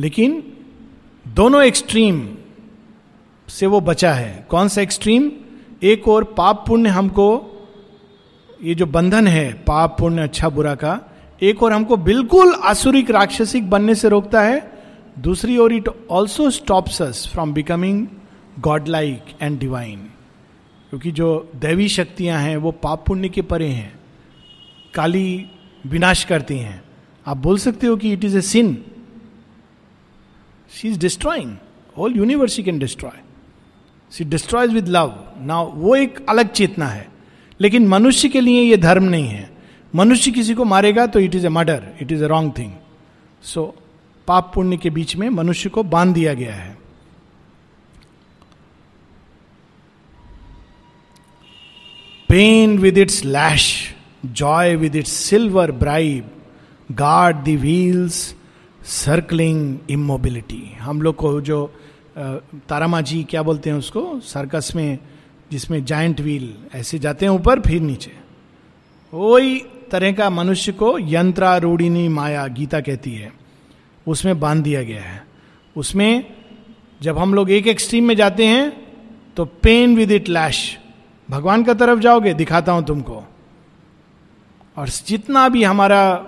लेकिन 0.00 0.52
दोनों 1.28 1.62
एक्सट्रीम 1.62 2.36
से 3.48 3.66
वो 3.66 3.80
बचा 3.80 4.14
है। 4.14 4.46
कौन 4.48 4.68
सा 4.68 4.80
एक्सट्रीम 4.80 5.30
एक 5.82 6.08
और 6.08 6.24
पाप 6.24 6.64
पुण्य 6.68 6.88
हमको, 6.88 7.50
ये 8.62 8.74
जो 8.74 8.86
बंधन 8.86 9.28
है, 9.28 9.52
पाप 9.52 9.96
पुण्य 9.98 10.22
अच्छा 10.22 10.48
बुरा 10.48 10.74
का, 10.74 11.00
एक 11.42 11.62
और 11.62 11.72
हमको 11.72 11.96
बिल्कुल 11.96 12.54
आसुरिक 12.54 13.10
राक्षसिक 13.10 13.70
बनने 13.70 13.94
से 13.94 14.08
रोकता 14.08 14.42
है। 14.42 14.72
दूसरी 15.18 15.58
ओर 15.58 15.72
it 15.72 15.88
also 16.10 16.50
stops 16.50 17.02
us 17.02 17.28
from 17.32 17.52
becoming 17.52 18.06
godlike 18.88 19.24
and 19.42 19.58
divine 19.58 19.98
क्योंकि 20.90 21.10
जो 21.10 21.50
दैवी 21.54 21.88
शक्तियाँ 21.88 22.40
हैं, 22.40 22.56
वो 22.56 22.70
पाप 22.70 23.06
पुण्य 23.06 23.28
के 23.28 23.42
परे 23.42 23.68
हैं। 23.68 24.03
काली 24.94 25.46
विनाश 25.86 26.24
करती 26.24 26.58
हैं। 26.58 26.84
आप 27.26 27.36
बोल 27.36 27.58
सकते 27.58 27.86
हो 27.86 27.96
कि 27.96 28.12
it 28.12 28.24
is 28.24 28.38
a 28.38 28.40
sin 28.40 28.84
she 30.70 30.88
is 30.88 30.98
destroying 30.98 31.56
whole 31.98 32.16
universe 32.16 32.58
can 32.58 32.78
destroy 32.78 33.20
she 34.10 34.24
destroys 34.24 34.72
with 34.72 34.88
love 34.88 35.24
now 35.38 35.72
वो 35.72 35.96
एक 35.96 36.26
अलग 36.28 36.52
चेतना 36.52 36.86
है। 36.86 37.08
लेकिन 37.60 37.88
मनुष्य 37.88 38.28
के 38.28 38.40
लिए 38.40 38.62
ये 38.62 38.76
धर्म 38.76 39.04
नहीं 39.04 39.28
है। 39.28 39.50
मनुष्य 39.94 40.30
किसी 40.30 40.54
को 40.54 40.64
मारेगा 40.64 41.06
तो 41.06 41.20
it 41.20 41.34
is 41.34 41.46
a 41.46 41.48
murder 41.48 41.88
it 42.02 42.12
is 42.12 42.24
a 42.24 42.26
wrong 42.26 42.52
thing 42.58 42.72
so 43.42 43.74
पाप 44.26 44.52
पुण्य 44.54 44.76
के 44.76 44.90
बीच 44.90 45.16
में 45.16 45.28
मनुष्य 45.30 45.70
को 45.70 45.82
बाँध 45.82 46.14
दिया 46.14 46.34
गया 46.34 46.54
है। 46.54 46.78
Pain 52.28 52.78
with 52.78 52.98
its 52.98 53.24
lash 53.24 53.93
joy 54.24 54.74
with 54.76 54.96
its 54.96 55.12
silver 55.12 55.72
bribe 55.72 56.30
guard 56.92 57.36
the 57.36 57.58
wheels 57.60 58.34
circling 58.82 59.78
immobility 59.90 60.62
हम 60.80 61.02
लोग 61.02 61.16
को 61.16 61.40
जो 61.40 61.66
तारामा 62.68 63.00
जी 63.00 63.22
क्या 63.24 63.42
बोलते 63.42 63.70
हैं 63.70 63.76
उसको? 63.76 64.20
सर्कस 64.20 64.72
में, 64.76 64.98
जिसमें 65.52 65.84
जाइंट 65.84 66.20
व्हील 66.20 66.54
ऐसे 66.74 66.98
जाते 66.98 67.26
हैं 67.26 67.32
ऊपर, 67.32 67.60
फिर 67.60 67.80
नीचे। 67.80 68.12
वही 69.12 69.58
तरह 69.90 70.12
का 70.12 70.30
मनुष्य 70.30 70.72
को 70.72 70.98
यंत्रारूढ़िनी 70.98 72.08
माया, 72.08 72.46
गीता 72.46 72.80
कहती 72.80 73.14
है। 73.14 73.32
उसमें 74.06 74.40
बाँध 74.40 74.62
दिया 74.64 74.82
गया 74.82 75.02
है। 75.02 75.22
उसमें, 75.76 76.24
जब 77.02 77.18
हम 77.18 77.34
लोग 77.34 77.50
एक 77.50 77.66
एक्सट्रीम 77.66 78.04
में 78.04 78.14
जाते 78.16 78.46
हैं 78.46 78.72
तो 79.36 79.44
पेन 79.44 79.96
विद 79.96 80.10
इट 80.10 80.28
लैश 80.28 80.78
भगवान 81.28 81.64
का 81.64 81.74
तरफ़ 81.74 82.00
जाओगे, 82.00 82.34
दिखाता 82.34 82.72
हूँ 82.72 82.84
तुमको। 82.84 83.22
और 84.76 84.88
जितना 84.88 85.48
भी 85.48 85.64
हमारा 85.64 86.26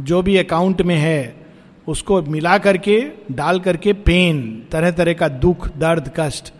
जो 0.00 0.22
भी 0.22 0.36
अकाउंट 0.36 0.82
में 0.82 0.96
है, 0.96 1.46
उसको 1.88 2.22
मिला 2.22 2.58
करके, 2.58 3.10
डाल 3.32 3.60
करके 3.60 3.92
पेन 3.92 4.66
तरह 4.72 4.90
तरह 4.90 5.12
का 5.12 5.28
दुख, 5.28 5.76
दर्द, 5.76 6.10
कष्ट। 6.16 6.54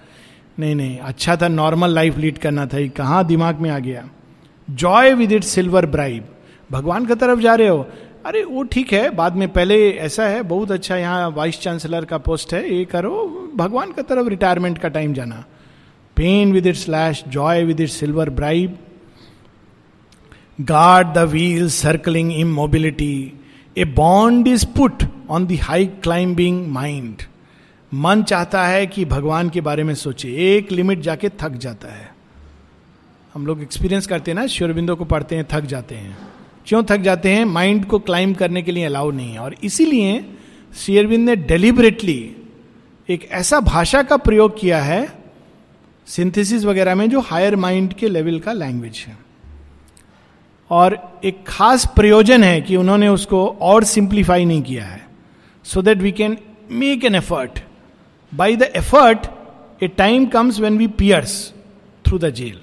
नहीं 0.58 0.74
नहीं 0.74 0.98
अच्छा 0.98 1.36
था 1.36 1.48
नॉर्मल 1.48 1.90
लाइफ 1.90 2.18
लीड 2.18 2.38
करना 2.38 2.66
था। 2.66 2.88
कहाँ 2.88 3.24
दिमाग 3.24 3.56
में 3.56 3.70
आ 3.70 3.78
गया? 3.78 4.08
Joy 4.70 5.14
with 5.14 5.32
it 5.32 5.44
silver 5.44 5.86
bribe 5.86 6.24
भगवान 6.72 7.06
की 7.06 7.14
तरफ़ 7.14 7.40
जा 7.40 7.54
रहे 7.54 7.68
हो। 7.68 7.86
अरे, 8.26 8.44
वो 8.44 8.62
ठीक 8.62 8.92
है, 8.92 9.10
बाद 9.10 9.36
में 9.36 9.52
पहले 9.52 9.90
ऐसा 9.90 10.24
है, 10.24 10.42
बहुत 10.42 10.70
अच्छा 10.70 10.96
यहाँ 10.96 11.30
वाइस 11.30 11.60
चांसलर 11.60 12.04
का 12.04 12.18
पोस्ट 12.18 12.54
है, 12.54 12.74
ये 12.74 12.84
करो। 12.84 13.50
भगवान 13.56 13.92
की 13.92 14.02
तरफ़ 14.02 14.28
रिटायरमेंट 14.28 14.78
का 14.78 14.88
टाइम 14.88 15.14
जाना। 15.14 15.44
Pain 16.16 16.52
with 16.52 16.66
it 16.66 16.74
slash 16.74 17.24
joy 17.28 17.64
with 17.64 17.80
it 17.80 17.88
silver 17.88 18.30
bribe 18.30 18.78
guard 20.60 21.08
the 21.08 21.18
wheel 21.18 21.68
circling 21.68 22.32
immobility 22.46 23.32
a 23.78 23.84
bond 23.84 24.48
is 24.48 24.66
put 24.66 25.02
on 25.30 25.46
the 25.46 25.52
high 25.52 25.86
climbing 25.86 26.66
mind 26.66 27.14
मन 27.94 28.22
चाहता 28.22 28.66
है 28.66 28.86
कि 28.86 29.04
भगवान 29.04 29.50
के 29.50 29.60
बारे 29.60 29.84
में 29.84 29.94
सोचे। 29.94 30.56
एक 30.56 30.72
लिमिट 30.72 31.00
जाके 31.00 31.28
थक 31.28 31.50
जाता 31.50 31.88
है। 31.88 32.14
हम 33.34 33.46
लोग 33.46 33.62
एक्सपीरियंस 33.62 34.06
करते 34.06 34.30
हैं 34.30 34.38
ना 34.38 34.46
शिवरबिंदो 34.46 34.96
को 34.96 35.04
पढ़ते 35.04 35.36
हैं, 35.36 35.46
थक 35.50 35.60
जाते 35.60 35.94
हैं। 35.94 36.18
क्यों 36.66 36.82
थक 36.84 36.96
जाते 36.96 37.32
हैं? 37.32 37.44
माइंड 37.44 37.84
को 37.84 37.98
क्लाइंब 37.98 38.36
करने 38.36 38.62
के 38.62 38.72
लिए 38.72 38.84
अलाउ 38.84 39.10
नहीं 39.10 39.32
है। 39.32 39.38
और 39.38 39.54
इसीलिए 39.64 40.24
शेयरबिंद 40.76 41.28
ने 41.28 41.36
डेलिबरेटली 41.36 42.36
एक 43.08 43.28
ऐसा 43.30 43.60
भाषा 43.60 44.02
का 44.02 44.16
प्रयोग 44.16 44.60
किया 44.60 44.82
है 44.82 45.12
सिंथेसिस 46.06 46.64
वगैरह 46.64 46.94
में, 46.94 47.10
जो 47.10 47.20
हायर 47.20 47.56
माइंड 47.56 47.92
के 47.92 48.08
लेवल 48.08 48.38
का 48.38 48.52
लैंग्वेज 48.52 49.04
है। 49.08 49.29
और 50.70 51.20
एक 51.24 51.44
खास 51.46 51.86
प्रयोजन 51.86 52.44
है 52.44 52.60
कि 52.60 52.76
उन्होंने 52.76 53.08
उसको 53.08 53.46
और 53.60 53.84
सिंप्लीफाई 53.84 54.44
नहीं 54.44 54.62
किया 54.62 54.84
है 54.84 55.06
so 55.64 55.82
that 55.82 55.98
we 55.98 56.12
can 56.12 56.36
make 56.70 57.04
an 57.04 57.14
effort 57.14 57.58
by 58.34 58.56
the 58.56 58.62
effort 58.62 59.26
a 59.82 59.88
time 59.88 60.26
comes 60.26 60.60
when 60.60 60.78
we 60.78 60.86
pierce 60.86 61.54
through 62.06 62.18
the 62.18 62.30
gaol 62.30 62.60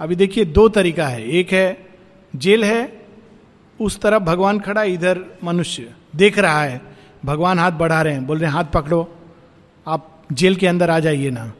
अभी 0.00 0.16
देखिए 0.16 0.44
दो 0.44 0.68
तरीका 0.68 1.06
है। 1.06 1.28
एक 1.28 1.52
है 1.52 1.90
जेल 2.36 2.64
है, 2.64 2.92
उस 3.80 4.00
तरफ़ 4.00 4.22
भगवान 4.22 4.58
खड़ा, 4.58 4.82
इधर 4.82 5.24
मनुष्य 5.44 5.94
देख 6.16 6.38
रहा 6.38 6.62
है। 6.62 6.80
भगवान 7.24 7.58
हाथ 7.58 7.72
बढ़ा 7.72 8.02
रहे 8.02 8.12
हैं, 8.12 8.26
बोल 8.26 8.38
रहे 8.38 8.50
हैं, 8.50 8.56
हाथ 8.56 8.64
पकड़ो, 8.64 9.14
आप 9.86 10.24
जेल 10.32 10.56
के 10.56 10.66
अंदर 10.66 10.90
आ 10.90 10.98
जाइए 10.98 11.30
ना। 11.30 11.52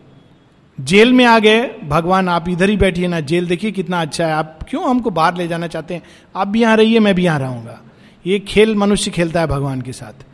जेल 0.81 1.13
में 1.13 1.25
आ 1.25 1.39
गए, 1.39 1.81
भगवान 1.85 2.29
आप 2.29 2.49
इधर 2.49 2.71
ही 2.71 2.77
बैठिए 2.77 3.09
ना, 3.09 3.21
जेल 3.21 3.47
देखिए 3.47 3.71
कितना 3.71 4.01
अच्छा 4.03 4.27
है। 4.27 4.33
आप 4.33 4.59
क्यों 4.69 4.91
हमको 4.91 5.11
बाहर 5.11 5.37
ले 5.37 5.49
जाना 5.49 5.67
चाहते 5.67 5.95
हैं? 5.95 6.03
आप 6.37 6.49
भी 6.49 6.63
यहाँ 6.63 6.77
रहिए, 6.77 7.01
मैं 7.01 7.15
भी 7.15 7.25
यहाँ 7.25 7.39
रहूँगा। 7.39 7.81
ये 8.27 8.39
खेल 8.39 8.75
मनुष्य 8.77 9.11
खेलता 9.11 9.41
है 9.41 9.47
भगवान 9.47 9.83
के 9.83 9.93
साथ। 9.93 10.25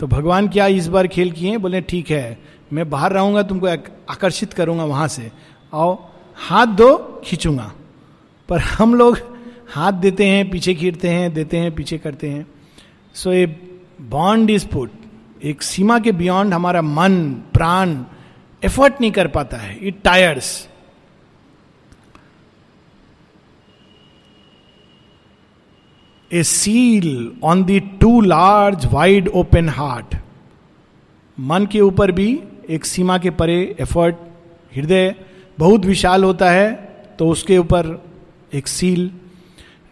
तो 0.00 0.06
भगवान 0.06 0.48
क्या 0.48 0.66
इस 0.66 0.88
बार 0.88 1.06
खेल 1.06 1.32
किए 1.32 1.56
बोले, 1.56 1.80
ठीक 1.80 2.10
है, 2.10 2.38
मैं 2.72 2.90
बाहर 2.90 3.12
रहूँगा, 3.12 3.42
तुमको 3.42 3.66
आकर्षित 3.66 4.52
करूँगा 4.52 4.84
वहाँ 4.84 5.08
से। 5.08 5.30
आओ, 5.74 6.10
हाथ 6.36 6.66
दो, 6.66 7.22
खींचूँगा। 7.24 7.72
पर 8.48 8.58
हम 8.58 8.94
लोग 8.94 9.18
हाथ 9.74 9.92
देते 9.92 10.26
हैं, 10.26 10.50
पीछे 10.50 10.74
खींचते 10.74 11.08
हैं, 11.08 11.34
देते 11.34 11.56
हैं, 11.56 11.74
पीछे 11.74 11.98
करते 11.98 12.28
हैं। 12.28 12.46
So 13.14 13.32
a 13.32 13.46
bond 14.00 14.50
is 14.50 14.66
put 14.66 14.90
एक 15.44 15.62
सीमा 15.62 15.98
के 15.98 16.12
बियॉन्ड 16.12 16.54
हमारा 16.54 16.82
मन, 16.82 17.24
प्राण 17.52 18.04
एफर्ट 18.64 19.00
नहीं 19.00 19.10
कर 19.12 19.28
पाता 19.28 19.56
है। 19.56 19.78
It 19.86 20.02
tires 20.04 20.68
a 26.30 26.42
seal 26.42 27.32
on 27.44 27.64
the 27.64 27.80
too 27.80 28.20
large 28.20 28.86
wide 28.86 29.28
open 29.28 29.68
heart 29.68 30.16
मन 31.38 31.66
के 31.66 31.80
ऊपर 31.80 32.12
भी 32.12 32.28
एक 32.70 32.84
सीमा 32.84 33.18
के 33.18 33.30
परे 33.30 33.76
एफर्ट 33.80 34.16
हृदय 34.76 35.14
बहुत 35.58 35.84
विशाल 35.84 36.24
होता 36.24 36.50
है 36.50 36.72
तो 37.18 37.28
उसके 37.28 37.58
ऊपर 37.58 38.04
एक 38.54 38.68
seal 38.68 39.10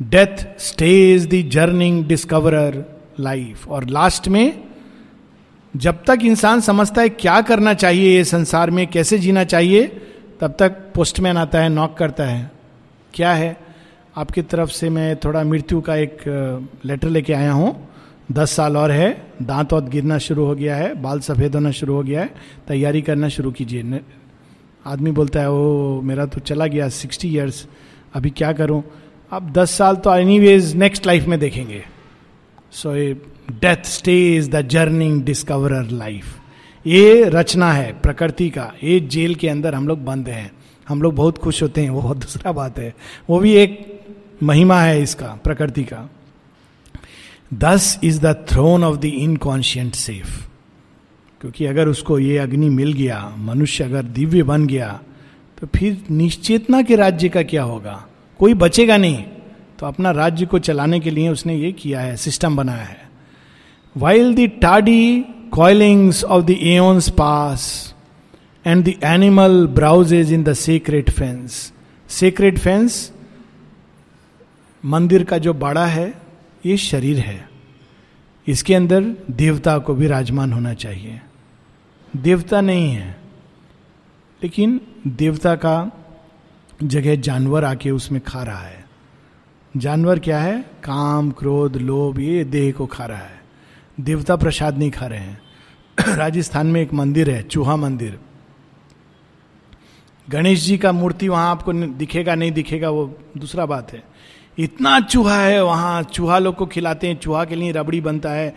death 0.03 0.45
stage 0.59 1.27
the 1.27 1.43
journeying 1.49 2.05
discoverer 2.05 2.85
life 3.21 3.69
और 3.69 3.85
लास्ट 3.89 4.29
में 4.29 4.72
जब 5.75 6.03
तक 6.05 6.19
इंसान 6.23 6.61
समझता 6.61 7.03
है 7.03 7.09
क्या 7.09 7.41
करना 7.41 7.75
चाहिए 7.75 8.17
ये 8.17 8.25
संसार 8.25 8.71
में, 8.71 8.87
कैसे 8.87 9.19
जीना 9.19 9.45
चाहिए, 9.45 9.87
तब 10.41 10.57
तक 10.59 10.71
पोस्टमैन 10.95 11.37
आता 11.37 11.61
है 11.61 11.69
नॉक 11.69 11.97
करता 11.97 12.25
है। 12.25 12.51
क्या 13.15 13.33
है? 13.33 13.57
आपकी 14.17 14.43
तरफ़ 14.43 14.71
से 14.71 14.91
मैं 14.91 15.17
थोड़ा 15.17 15.43
मृत्यु 15.45 15.81
का 15.81 15.97
एक 15.97 16.23
लेटर 16.85 17.09
लेके 17.09 17.33
आया 17.33 17.53
हूँ। 17.53 17.89
दस 18.33 18.51
साल 18.51 18.77
और 18.77 18.91
है। 18.91 19.11
दांत 19.43 19.73
और 19.73 19.89
गिरना 19.89 20.19
शुरू 20.19 20.45
हो 20.45 20.55
गया 20.55 20.77
है। 20.77 20.95
बाल 21.03 21.21
सफ़ेद 21.21 21.55
होना 21.55 21.71
शुरू 21.71 21.95
हो 21.95 22.03
गया 22.03 22.21
है। 22.21 22.35
तैयारी 22.69 23.03
करना 23.03 23.29
शुरू 23.29 23.51
कीजिए। 23.53 24.01
आदमी 24.87 25.11
बोलता 25.11 25.41
है 25.41 25.51
ओ 25.51 26.01
मेरा 26.01 26.27
तो 26.27 26.41
चला 26.41 26.67
गया 26.67 26.89
सिक्सटी 26.89 27.29
ईयर्स 27.29 27.67
अभी 28.15 28.31
क्या 28.31 28.53
करूँ? 28.53 28.83
अब 29.33 29.53
दस 29.53 29.71
साल 29.71 29.97
तो 29.97 30.15
एनी 30.15 30.39
वेज 30.39 30.75
नेक्स्ट 30.77 31.07
लाइफ 31.07 31.27
में 31.27 31.39
देखेंगे। 31.41 31.85
So 32.73 32.95
a 32.95 33.15
death 33.51 33.85
stage 33.85 34.49
the 34.51 34.63
journeying 34.69 35.23
discoverer 35.23 35.91
life 35.91 36.39
ये 36.87 37.25
रचना 37.25 37.73
है 37.73 37.93
प्रकृति 37.93 38.49
का। 38.51 38.73
ये 38.85 38.99
जेल 39.01 39.35
के 39.35 39.49
अंदर 39.49 39.75
हम 39.75 39.89
लोग 39.89 40.05
बंद 40.05 40.29
हैं। 40.29 40.51
हम 40.89 41.03
लोग 41.03 41.15
बहुत 41.15 41.39
खुश 41.39 41.63
होते 41.63 41.81
हैं। 41.81 41.91
वो 41.91 42.15
दूसरा 42.15 42.53
बात 42.53 42.79
है। 42.79 42.95
वो 43.31 43.39
भी 43.39 43.53
एक 43.53 44.01
महिमा 44.43 44.81
है 44.81 45.03
इसका, 45.03 45.27
प्रकृति 45.45 45.85
का। 45.85 46.09
This 47.55 47.99
is 48.05 48.21
the 48.21 48.47
throne 48.49 48.85
of 48.85 48.97
the 48.97 49.05
inconscient 49.05 49.95
self 49.95 50.49
क्योंकि 51.41 51.67
अगर 51.67 51.89
उसको 51.89 52.19
ये 52.19 52.39
अग्नि 52.39 52.69
मिल 52.69 52.93
गया, 52.93 53.35
मनुष्य 53.39 53.85
अगर 53.85 54.03
दिव्य 54.03 54.43
बन 54.43 54.67
गया 54.67 55.01
तो 55.59 55.67
फिर 55.77 56.01
निश्चेतना 56.11 56.83
के 56.83 56.97
राज्य 56.97 57.29
का 57.29 57.43
क्या 57.43 57.63
होगा? 57.63 58.05
कोई 58.39 58.55
बचेगा 58.55 58.97
नहीं। 58.97 59.23
तो 59.79 59.87
अपना 59.87 60.11
राज्य 60.11 60.47
को 60.47 60.59
चलाने 60.59 61.01
के 61.01 61.11
लिए 61.11 61.29
उसने 61.29 61.57
ये 61.57 61.73
किया 61.73 62.01
है 62.01 62.17
सिस्टम 62.17 62.57
बनाया 62.57 62.85
है। 62.85 63.02
While 63.97 64.35
the 64.35 64.49
Tadi 64.63 65.23
coilings 65.53 66.25
of 66.25 66.45
the 66.45 66.51
aeons 66.51 67.09
pass 67.11 67.65
and 68.65 68.85
the 68.85 68.95
animal 69.05 69.67
browses 69.75 70.33
in 70.33 70.43
the 70.45 70.53
secret 70.57 71.11
fence 71.11 71.73
secret 72.11 72.59
fence 72.59 73.13
मंदिर 74.85 75.25
का 75.25 75.39
जो 75.39 75.55
बाड़ा 75.55 75.85
है 75.87 76.13
ये 76.67 76.77
शरीर 76.77 77.19
है 77.19 77.41
इसके 78.47 78.75
अंदर 78.75 79.15
देवता 79.31 79.77
को 79.79 79.95
भी 79.95 80.07
राजमान 80.07 80.53
होना 80.53 80.73
चाहिए 80.75 81.21
देवता 82.17 82.61
नहीं 82.61 82.91
है 82.91 83.17
लेकिन 84.43 84.81
देवता 85.07 85.55
का 85.57 85.77
जगह 86.83 87.15
जानवर 87.21 87.65
आके 87.65 87.91
उसमें 87.91 88.21
खा 88.21 88.43
रहा 88.43 88.61
है 88.61 88.85
जानवर 89.75 90.19
क्या 90.19 90.39
है 90.39 90.61
काम 90.85 91.31
क्रोध 91.31 91.77
लोभ 91.77 92.19
ये 92.21 92.43
देह 92.47 92.73
को 92.73 92.87
खा 92.87 93.05
रहा 93.05 93.19
है 93.19 93.42
देवता 94.01 94.37
प्रसाद 94.37 94.79
नहीं 94.79 94.91
खा 94.91 95.07
रहे 95.07 95.21
हैं। 95.21 95.43
राजस्थान 96.17 96.67
में 96.67 96.83
एक 96.83 96.93
मंदिर 96.93 97.31
है, 97.31 97.43
चूहा 97.43 97.77
मंदिर। 97.77 98.19
गणेश 100.31 100.61
जी 100.61 100.79
का 100.79 100.93
मूर्ति 100.93 101.29
वहाँ 101.29 101.51
आपको 101.51 101.73
दिखेगा, 101.73 102.35
नहीं 102.35 102.53
दिखेगा, 102.53 102.91
वो 102.91 103.19
दूसरा 103.39 103.67
बात 103.67 103.93
है। 103.93 104.03
इतना 104.59 105.01
चूहा 105.01 105.43
है 105.43 105.65
वहाँ, 105.65 106.03
चूहा 106.03 106.39
लोग 106.39 106.57
को 106.57 106.67
खिलाते 106.67 107.09
हैं, 107.09 107.17
चूहा 107.17 107.45
के 107.45 107.55
लिए 107.55 107.73
रबड़ी 107.73 108.01
बनता 108.01 108.31
है। 108.31 108.55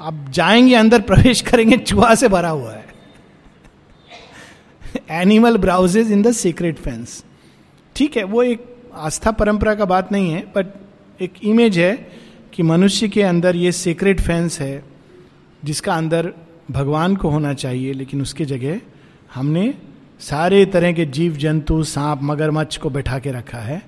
आप 0.00 0.26
जाएँगे, 0.28 0.74
अंदर 0.74 1.00
प्रवेश 1.00 1.40
करेंगे, 1.40 1.76
चूहा 1.76 2.14
से 2.14 2.28
भरा 2.28 2.48
हुआ 2.48 2.72
है। 2.72 2.90
Animal 5.10 5.56
browses 5.56 6.12
in 6.12 6.22
the 6.22 6.32
secret 6.32 6.76
fence 6.76 7.24
ठीक 7.96 8.16
है, 8.16 8.24
वो 8.24 8.42
एक 8.42 8.76
आस्था 8.94 9.30
परंपरा 9.30 9.74
का 9.74 9.84
बात 9.84 10.12
नहीं 10.12 10.30
है 10.30 10.40
बट 10.40 10.66
एक 11.20 11.32
इमेज 11.44 11.78
है। 11.78 12.10
कि 12.54 12.62
मनुष्य 12.62 13.08
के 13.08 13.22
अंदर 13.22 13.56
ये 13.56 13.72
सीक्रेट 13.72 14.20
फेंस 14.20 14.60
है, 14.60 14.82
जिसका 15.64 15.94
अंदर 15.94 16.32
भगवान 16.70 17.16
को 17.16 17.28
होना 17.28 17.52
चाहिए, 17.54 17.92
लेकिन 17.92 18.22
उसके 18.22 18.44
जगह 18.44 18.80
हमने 19.34 19.74
सारे 20.20 20.64
तरह 20.66 20.92
के 20.92 21.04
जीव, 21.06 21.36
जंतु, 21.36 21.82
सांप, 21.84 22.20
मगरमच्छ 22.22 22.76
को 22.76 22.90
बैठा 22.90 23.18
के 23.18 23.32
रखा 23.32 23.58
है। 23.58 23.82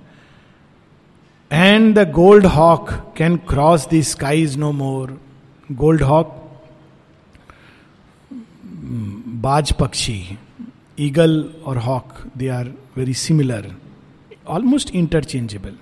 And 1.50 1.94
the 1.94 2.10
gold 2.12 2.46
hawk 2.46 2.90
can 3.16 3.36
cross 3.48 3.88
the 3.88 4.00
skies 4.02 4.56
no 4.56 4.72
more 4.72 5.18
gold 5.72 6.02
hawk 6.02 6.38
बाज 9.42 9.72
पक्षी 9.72 10.38
ईगल 11.00 11.42
और 11.66 11.78
hawk 11.78 12.12
they 12.36 12.48
are 12.48 12.72
very 12.96 13.14
similar 13.14 13.70
almost 14.48 14.94
interchangeable 14.94 15.76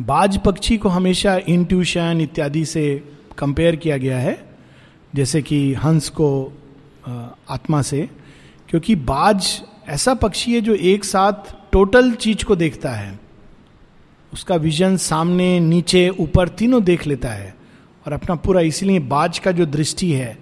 बाज 0.00 0.36
पक्षी 0.38 0.76
को 0.78 0.88
हमेशा 0.88 1.36
इंट्यूशन 1.48 2.20
इत्यादि 2.20 2.64
से 2.64 3.02
कंपेयर 3.38 3.76
किया 3.76 3.96
गया 3.96 4.18
है, 4.18 4.38
जैसे 5.14 5.42
कि 5.42 5.74
हंस 5.74 6.08
को 6.08 6.30
आत्मा 7.50 7.82
से, 7.82 8.08
क्योंकि 8.68 8.94
बाज 8.96 9.62
ऐसा 9.88 10.14
पक्षी 10.14 10.54
है 10.54 10.60
जो 10.60 10.74
एक 10.74 11.04
साथ 11.04 11.54
टोटल 11.72 12.12
चीज़ 12.12 12.44
को 12.44 12.56
देखता 12.56 12.90
है। 12.90 13.18
उसका 14.32 14.56
विजन 14.56 14.96
सामने, 14.96 15.58
नीचे, 15.60 16.08
ऊपर 16.08 16.48
तीनों 16.48 16.82
देख 16.84 17.06
लेता 17.06 17.28
है, 17.28 17.54
और 18.06 18.12
अपना 18.12 18.34
पूरा 18.34 18.60
इसीलिए 18.60 18.98
बाज 18.98 19.38
का 19.38 19.52
जो 19.52 19.66
दृष्टि 19.66 20.12
है, 20.12 20.38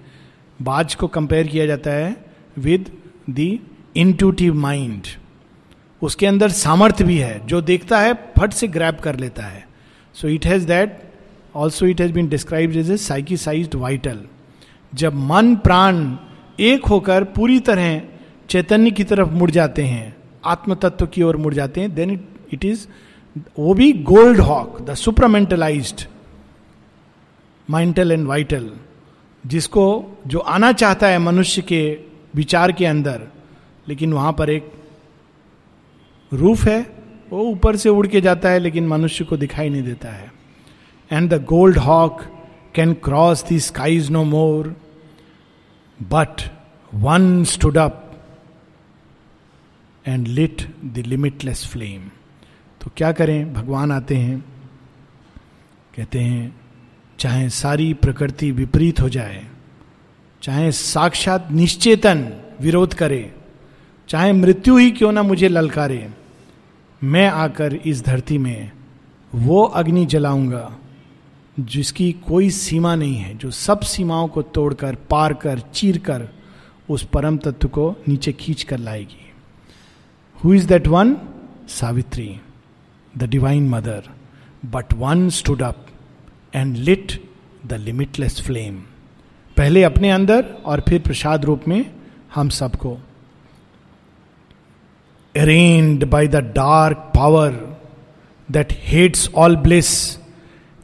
बाज 0.62 0.94
को 0.94 1.06
कंपेयर 1.08 1.46
किया 1.46 1.66
जाता 1.66 1.90
है 1.90 2.16
विद 2.58 2.90
द 3.30 3.58
इंटूटिव 3.96 4.54
माइंड 4.54 5.06
उसके 6.02 6.26
अंदर 6.26 6.50
सामर्थ्य 6.50 7.04
भी 7.04 7.16
है, 7.18 7.46
जो 7.46 7.60
देखता 7.62 7.98
है, 8.00 8.12
फट 8.38 8.52
से 8.52 8.68
ग्रैप 8.68 9.00
कर 9.00 9.16
लेता 9.16 9.42
है। 9.42 9.66
So 10.14 10.28
it 10.28 10.46
has 10.46 10.66
that 10.66 11.02
also 11.56 11.86
it 11.86 12.00
has 12.00 12.12
been 12.12 12.28
describe 12.28 12.76
as 12.76 12.90
a 12.90 12.96
साइकिसाइज 12.96 13.74
vital 13.74 14.20
जब 14.92 15.14
मन, 15.14 15.54
प्राण 15.56 16.16
एक 16.60 16.86
होकर 16.86 17.24
पूरी 17.24 17.58
तरह 17.60 18.00
चैतन्य 18.48 18.90
की 18.90 19.04
तरफ़ 19.04 19.28
मुड़ 19.30 19.50
जाते 19.50 19.82
हैं 19.82 20.16
आत्म 20.44 20.74
तत्व 20.74 21.06
की 21.06 21.22
ओर 21.22 21.36
मुड़ 21.36 21.54
जाते 21.54 21.80
हैं 21.80 21.94
देन 21.94 22.10
इट 22.10 22.28
इट 22.52 22.64
इज़ 22.64 22.86
वो 23.58 23.74
भी 23.74 23.92
gold 23.92 24.40
hawk 24.40 24.80
the 24.82 24.94
supermentalised 24.94 26.06
mental 27.68 28.12
and 28.12 28.26
vital 28.26 28.70
जिसको 29.44 29.84
जो 30.26 30.38
आना 30.38 30.72
चाहता 30.72 31.06
है 31.06 31.18
मनुष्य 31.18 31.62
के 31.62 31.82
विचार 32.34 32.72
के 32.72 32.86
अंदर, 32.86 33.20
लेकिन 33.88 34.12
वहाँ 34.12 34.32
पर 34.32 34.50
एक 34.50 34.72
रूफ 36.32 36.64
है, 36.64 36.80
वो 37.30 37.42
ऊपर 37.42 37.76
से 37.76 37.88
उड़ 37.88 38.06
के 38.06 38.20
जाता 38.20 38.48
है, 38.48 38.58
लेकिन 38.58 38.86
मनुष्य 38.86 39.24
को 39.24 39.36
दिखाई 39.36 39.68
नहीं 39.68 39.82
देता 39.82 40.08
है। 40.08 40.32
And 41.10 41.30
the 41.30 41.44
gold 41.44 41.78
hawk 41.78 42.22
can 42.74 42.92
cross 42.94 43.44
the 43.48 43.58
skies 43.60 44.10
no 44.10 44.24
more 44.24 44.74
but 46.00 46.42
one 46.92 47.44
stood 47.44 47.78
up 47.78 48.04
and 50.06 50.26
lit 50.28 50.62
the 50.84 51.02
limitless 51.06 51.66
flame 51.66 52.08
तो 52.80 52.90
क्या 52.96 53.12
करें? 53.12 53.52
भगवान 53.52 53.92
आते 53.92 54.16
हैं, 54.16 54.40
कहते 55.94 56.18
हैं, 56.18 56.54
चाहे 57.18 57.48
सारी 57.50 57.92
प्रकृति 57.94 58.50
विपरीत 58.50 59.00
हो 59.00 59.08
जाए, 59.08 59.44
चाहे 60.42 60.70
साक्षात 60.72 61.48
निश्चेतन 61.52 62.30
विरोध 62.60 62.94
करे, 62.94 63.34
चाहे 64.08 64.32
मृत्यु 64.32 64.76
ही 64.76 64.90
क्यों 64.90 65.12
ना 65.12 65.22
मुझे 65.22 65.48
ललकारे 65.48 66.08
मैं 67.02 67.26
आकर 67.28 67.74
इस 67.74 68.04
धरती 68.04 68.38
में 68.38 68.70
वो 69.32 69.62
अग्नि 69.62 70.04
जलाऊँगा, 70.06 70.78
जिसकी 71.60 72.12
कोई 72.12 72.50
सीमा 72.50 72.94
नहीं 72.94 73.16
है, 73.16 73.36
जो 73.38 73.50
सब 73.50 73.80
सीमाओं 73.80 74.28
को 74.28 74.42
तोड़कर 74.42 74.94
पार 75.10 75.32
कर 75.34 75.60
चीर 75.60 75.98
कर 75.98 76.28
उस 76.88 77.04
परम 77.04 77.36
तत्व 77.36 77.68
को 77.68 77.94
नीचे 78.08 78.32
खींच 78.32 78.62
कर 78.62 78.78
लाएगी। 78.78 79.32
Who 80.44 80.54
is 80.54 80.66
that 80.66 80.86
one 80.88 81.16
Savitri 81.68 82.40
the 83.18 83.22
divine 83.22 83.68
mother 83.68 84.08
but 84.64 84.92
one 84.94 85.28
stood 85.30 85.62
up 85.62 85.86
and 86.54 86.76
lit 86.76 87.12
the 87.66 87.72
limitless 87.72 88.40
flame 88.40 88.76
पहले 89.56 89.82
अपने 89.82 90.10
अंदर 90.10 90.44
और 90.64 90.82
फिर 90.88 91.00
प्रसाद 91.02 91.44
रूप 91.44 91.68
में 91.68 91.84
हम 92.34 92.48
सबको। 92.48 92.98
Arraigned 95.38 96.04
by 96.10 96.28
the 96.28 96.44
dark 96.54 97.10
power 97.14 97.52
that 98.48 98.72
hates 98.82 99.28
all 99.34 99.56
bliss 99.66 99.90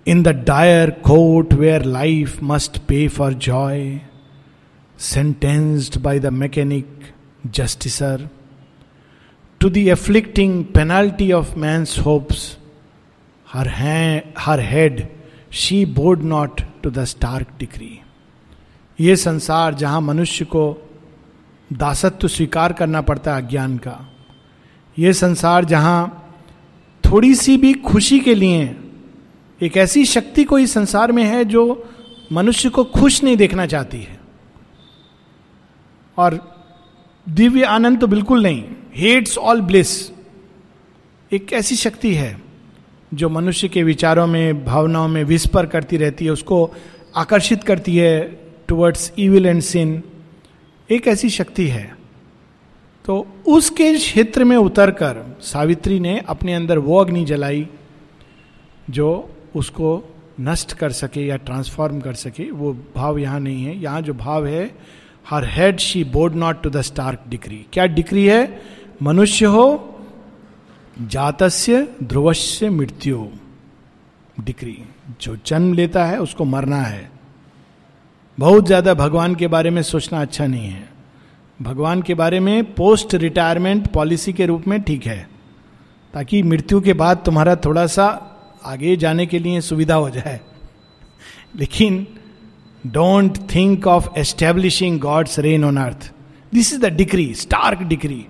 in 0.06 0.22
the 0.22 0.28
dire 0.46 0.90
court 1.04 1.52
where 1.54 1.84
life 1.84 2.42
must 2.42 2.78
pay 2.88 3.06
for 3.08 3.34
joy 3.48 3.86
sentenced 4.98 6.02
by 6.02 6.18
the 6.18 6.30
mechanic 6.32 6.84
justicer 7.46 8.28
to 9.60 9.70
the 9.70 9.88
afflicting 9.90 10.64
penalty 10.66 11.32
of 11.32 11.56
man's 11.56 11.96
hopes, 11.96 12.56
her, 13.46 13.68
hand, 13.70 14.22
her 14.38 14.60
head 14.62 15.08
she 15.52 15.84
bowed 15.94 16.22
not 16.22 16.60
to 16.82 16.90
the 16.90 17.02
stark 17.04 17.48
decree 17.58 17.90
ये 18.98 19.14
संसार 19.16 19.74
जहाँ 19.74 20.00
मनुष्य 20.00 20.44
को 20.44 20.62
दासत्व 21.72 22.28
स्वीकार 22.28 22.72
करना 22.72 23.00
पड़ता 23.00 23.34
है 23.34 23.42
अज्ञान 23.42 23.76
का 23.78 23.94
ये 24.98 25.12
संसार 25.12 25.64
जहाँ 25.64 26.20
थोड़ी 27.04 27.35
सी 27.35 27.57
भी 27.57 27.72
खुशी 27.74 28.20
के 28.20 28.35
लिए 28.35 28.76
एक 29.62 29.76
ऐसी 29.76 30.04
शक्ति 30.04 30.44
कोई 30.44 30.66
संसार 30.66 31.12
में 31.12 31.24
है 31.24 31.44
जो 31.44 31.88
मनुष्य 32.33 32.68
को 32.68 32.85
खुश 32.85 33.22
नहीं 33.22 33.37
देखना 33.37 33.66
चाहती 33.66 33.98
है। 33.98 34.20
और 36.18 36.38
दिव्य 37.28 37.64
आनंद 37.64 38.00
तो 38.00 38.07
बिल्कुल 38.07 38.42
नहीं 38.42 38.64
हेट्स 38.94 39.38
ऑल 39.38 39.61
ब्लिस 39.61 40.11
एक 41.33 41.52
ऐसी 41.52 41.76
शक्ति 41.76 42.14
है 42.14 42.42
जो 43.14 43.28
मनुष्य 43.28 43.68
के 43.68 43.83
विचारों 43.83 44.26
में, 44.26 44.64
भावनाओं 44.64 45.09
में 45.09 45.24
विस्पर 45.24 45.66
करती 45.66 45.96
रहती 45.96 46.24
है, 46.24 46.30
उसको 46.30 46.74
आकर्षित 47.16 47.64
करती 47.64 47.96
है 47.96 48.40
टुवर्ड्स 48.68 49.12
इविल 49.18 49.46
एंड 49.46 49.61
सिन 49.62 50.02
एक 50.90 51.07
ऐसी 51.07 51.30
शक्ति 51.30 51.66
है। 51.68 52.03
तो 53.04 53.26
उसके 53.46 53.92
क्षेत्र 53.94 54.44
में 54.44 54.56
उतरकर 54.56 55.24
सावित्री 55.42 55.98
ने 56.00 56.18
अपने 56.28 56.54
अंदर 56.54 56.78
वो 56.78 56.98
अग्नि 56.98 57.24
जलाई 57.24 57.66
जो 58.90 59.08
उसको 59.56 60.02
नष्ट 60.40 60.72
कर 60.72 60.92
सके 60.92 61.26
या 61.26 61.36
ट्रांसफॉर्म 61.38 62.00
कर 62.00 62.14
सके। 62.14 62.50
वो 62.50 62.72
भाव 62.94 63.18
यहाँ 63.18 63.40
नहीं 63.40 63.64
है। 63.64 63.76
यहाँ 63.76 64.00
जो 64.02 64.14
भाव 64.14 64.46
है 64.46 64.70
her 65.26 65.44
head 65.48 65.78
she 65.78 66.02
bowed 66.04 66.34
not 66.34 66.62
to 66.62 66.70
the 66.70 66.80
stark 66.80 67.24
decree 67.28 67.64
क्या 67.72 67.86
डिक्री 67.88 68.24
है? 68.26 68.62
मनुष्य 69.02 69.46
हो, 69.46 69.66
जातस्य, 71.00 71.86
ध्रुवस्य 72.02 72.70
मृत्यु 72.70 73.26
डिक्री 74.40 74.76
जो 75.20 75.36
जन्म 75.46 75.72
लेता 75.74 76.04
है, 76.04 76.18
उसको 76.20 76.44
मरना 76.44 76.80
है। 76.82 77.10
बहुत 78.38 78.66
ज़्यादा 78.66 78.94
भगवान 78.94 79.34
के 79.34 79.46
बारे 79.48 79.70
में 79.70 79.82
सोचना 79.82 80.20
अच्छा 80.22 80.46
नहीं 80.46 80.68
है। 80.68 80.88
भगवान 81.58 82.02
के 82.02 82.14
बारे 82.14 82.40
में 82.40 82.72
पोस्ट 82.74 83.14
रिटायरमेंट 83.14 83.86
पॉलिसी 83.86 84.32
के 84.32 84.46
रूप 84.46 84.66
में 84.68 84.80
ठीक 84.82 85.06
है, 85.06 85.28
ताकि 86.14 86.42
मृत्यु 86.42 86.80
के 86.80 86.92
बाद 86.92 87.22
तुम्हारा 87.24 87.54
थोड़ा 87.56 87.86
सा 87.86 88.06
आगे 88.64 88.96
जाने 88.96 89.26
के 89.26 89.38
लिए 89.38 89.60
सुविधा 89.60 89.94
हो 89.94 90.10
जाए। 90.10 90.40
लेकिन 91.56 92.06
don't 92.86 93.38
think 93.54 93.86
of 93.86 94.08
establishing 94.18 94.98
God's 95.00 95.38
reign 95.38 95.64
on 95.64 95.76
earth 95.76 96.12
this 96.52 96.72
is 96.72 96.80
the 96.80 96.92
decree 96.92 97.32
stark 97.34 97.82
decree 97.82 98.24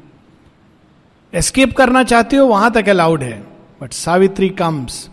escape 1.32 1.72
करना 1.72 2.02
चाहते 2.02 2.36
हो, 2.36 2.46
वहाँ 2.46 2.70
तक 2.72 2.88
अलाउड 2.88 3.22
है। 3.22 3.38
But 3.80 3.92
Savitri 3.92 4.48
comes 4.50 5.08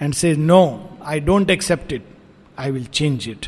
and 0.00 0.14
says 0.14 0.34
no 0.36 0.90
I 1.04 1.20
don't 1.20 1.50
accept 1.50 1.92
it 1.92 2.04
I 2.58 2.70
will 2.70 2.84
change 2.84 3.28
it 3.28 3.46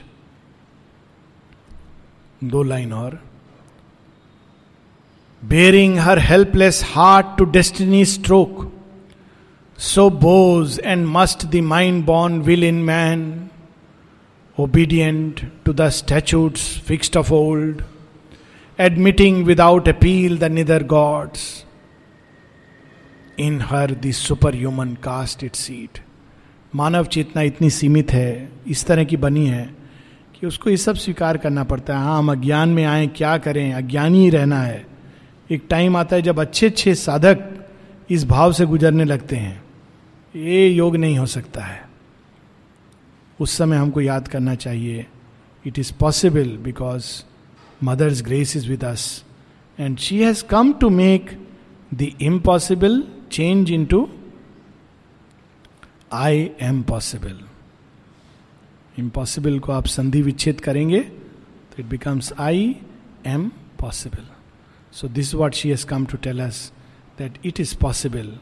दो 2.44 2.62
लाइन 2.62 2.92
और। 2.92 3.22
Bearing 5.44 5.98
her 5.98 6.18
helpless 6.18 6.84
heart 6.84 7.26
to 7.38 7.44
destiny 7.44 8.04
stroke 8.04 8.72
so 9.78 10.10
bows 10.10 10.80
and 10.84 11.06
must 11.06 11.46
the 11.46 11.56
mind 11.56 12.04
born 12.04 12.40
will 12.40 12.64
in 12.64 12.74
man 12.74 13.46
obedient 14.58 15.40
to 15.64 15.72
the 15.72 15.90
statutes 15.90 16.62
fixed 16.78 17.16
of 17.16 17.32
old, 17.32 17.78
admitting 18.78 19.44
without 19.44 19.88
appeal 19.88 20.36
the 20.36 20.48
nether 20.48 20.80
gods, 20.82 21.44
in 23.38 23.60
her 23.60 23.90
the 23.90 24.12
super 24.12 24.54
human 24.54 24.94
cast 24.94 25.44
it 25.44 25.54
seat 25.54 25.98
मानव 26.74 27.04
चेतना 27.04 27.42
इतनी 27.42 27.70
सीमित 27.70 28.12
है 28.12 28.48
इस 28.66 28.86
तरह 28.86 29.04
की 29.04 29.16
बनी 29.16 29.46
है 29.46 29.74
कि 30.40 30.46
उसको 30.46 30.70
ये 30.70 30.76
सब 30.76 30.94
स्वीकार 30.94 31.36
करना 31.36 31.64
पड़ता 31.64 31.98
है। 31.98 32.04
हाँ 32.04 32.18
हम 32.18 32.32
अज्ञान 32.32 32.68
में 32.68 32.84
आए 32.84 33.06
क्या 33.06 33.38
करें? 33.38 33.72
अज्ञानी 33.72 34.20
ही 34.20 34.30
रहना 34.30 34.60
है। 34.62 34.89
एक 35.50 35.66
टाइम 35.70 35.96
आता 35.96 36.16
है 36.16 36.22
जब 36.22 36.40
अच्छे 36.40 36.66
अच्छे 36.66 36.94
साधक 36.94 37.66
इस 38.10 38.24
भाव 38.24 38.52
से 38.52 38.66
गुजरने 38.66 39.04
लगते 39.04 39.36
हैं। 39.36 39.64
ये 40.36 40.68
योग 40.68 40.96
नहीं 40.96 41.18
हो 41.18 41.26
सकता 41.26 41.62
है। 41.62 41.88
उस 43.40 43.56
समय 43.58 43.76
हमको 43.76 44.00
याद 44.00 44.28
करना 44.28 44.54
चाहिए। 44.54 45.06
It 45.66 45.78
is 45.78 45.92
possible 46.00 46.56
because 46.56 47.04
mother's 47.84 48.22
grace 48.22 48.56
is 48.56 48.68
with 48.68 48.84
us 48.84 49.24
and 49.80 49.98
she 49.98 50.22
has 50.22 50.44
come 50.44 50.72
to 50.72 50.90
make 50.90 51.46
the 51.94 52.02
impossible 52.20 53.04
change 53.32 53.70
into 53.84 54.08
I 56.12 56.50
am 56.60 56.82
possible 56.82 57.40
impossible 58.98 59.58
को 59.58 59.72
आप 59.72 59.86
संधि 59.86 60.22
विच्छेद 60.22 60.60
करेंगे 60.60 61.00
तो 61.00 61.76
it 61.78 61.86
becomes 61.86 62.32
I 62.38 62.76
am 63.26 63.48
possible 63.78 64.39
so 64.92 65.08
this 65.08 65.34
what 65.34 65.54
she 65.54 65.70
has 65.70 65.86
come 65.86 66.04
to 66.04 66.16
tell 66.16 66.40
us 66.40 66.72
that 67.18 67.38
it 67.44 67.60
is 67.60 67.76
possible 67.76 68.32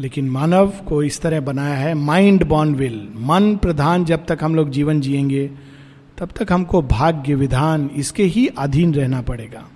लेकिन 0.00 0.30
मानव 0.30 0.72
को 0.88 1.02
इस 1.02 1.20
तरह 1.20 1.40
बनाया 1.40 1.74
है 1.74 1.94
माइंड 1.94 2.44
बॉर्न 2.44 2.74
विल 2.74 3.08
मन 3.16 3.56
प्रधान 3.56 4.04
जब 4.04 4.26
तक 4.26 4.38
हम 4.42 4.54
लोग 4.54 4.70
जीवन 4.70 5.00
जिएँगे, 5.00 5.50
तब 6.18 6.30
तक 6.30 6.52
हमको 6.52 6.82
भाग्य 6.82 7.34
विधान 7.34 7.90
इसके 7.96 8.22
ही 8.22 8.46
अधीन 8.46 8.94
रहना 8.94 9.22
पड़ेगा। 9.22 9.68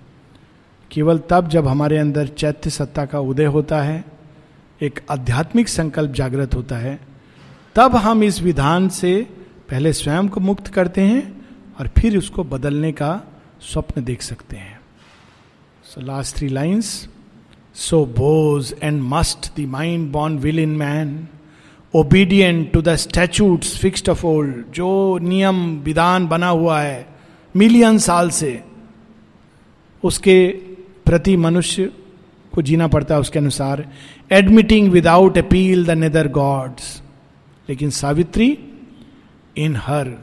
केवल 0.91 1.19
तब 1.19 1.49
जब 1.49 1.67
हमारे 1.69 1.99
अंदर 1.99 2.27
चैत्य 2.27 2.71
सत्ता 2.71 3.05
का 3.07 3.21
उदय 3.21 3.45
होता 3.45 3.83
है, 3.83 4.05
एक 4.83 5.01
आध्यात्मिक 5.11 5.69
संकल्प 5.69 6.13
जागृत 6.13 6.55
होता 6.55 6.77
है, 6.77 7.01
तब 7.75 7.97
हम 7.97 8.23
इस 8.23 8.43
विधान 8.43 8.89
से 8.89 9.27
पहले 9.71 9.93
स्वयं 9.93 10.29
को 10.29 10.41
मुक्त 10.41 10.67
करते 10.67 11.01
हैं 11.01 11.47
और 11.81 11.89
फिर 11.89 12.19
उसको 12.19 12.45
बदलने 12.45 12.93
का 12.93 13.23
स्वप्न 13.63 14.05
देख 14.05 14.23
सकते 14.23 14.57
हैं। 14.57 14.81
So 15.85 16.01
last 16.01 16.37
three 16.37 16.49
lines 16.49 17.09
so 17.75 18.05
bows 18.07 18.75
and 18.83 19.03
must 19.03 19.61
the 19.61 19.67
mind 19.67 20.11
born 20.13 20.39
will 20.39 20.59
in 20.59 20.77
man 20.77 21.29
obedient 21.95 22.73
to 22.73 22.83
the 22.83 22.97
statute 22.97 23.65
fixed 23.65 24.09
of 24.09 24.27
old 24.27 24.65
जो 24.73 25.19
नियम 25.23 25.79
विधान 25.79 26.29
बना 26.29 26.49
हुआ 26.49 26.81
है 26.81 27.07
मिलियन 27.57 27.99
साल 27.99 28.31
से, 28.31 28.63
उसके 30.05 30.49
प्रति 31.05 31.37
मनुष्य 31.37 31.91
को 32.55 32.63
जीना 32.63 32.87
पड़ता 32.89 33.15
है 33.15 33.21
उसके 33.21 33.39
अनुसार 33.39 33.85
admitting 34.33 34.91
without 34.93 35.39
appeal 35.39 35.85
the 35.87 35.91
nether 35.91 36.29
gods 36.29 37.03
लेकिन 37.69 37.91
Savitri 37.91 38.59
in 39.57 39.77
her 39.77 40.15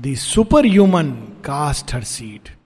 the 0.00 0.14
super 0.14 0.66
human 0.66 1.10
cast 1.44 1.94
her 1.94 2.02
seat 2.02 2.57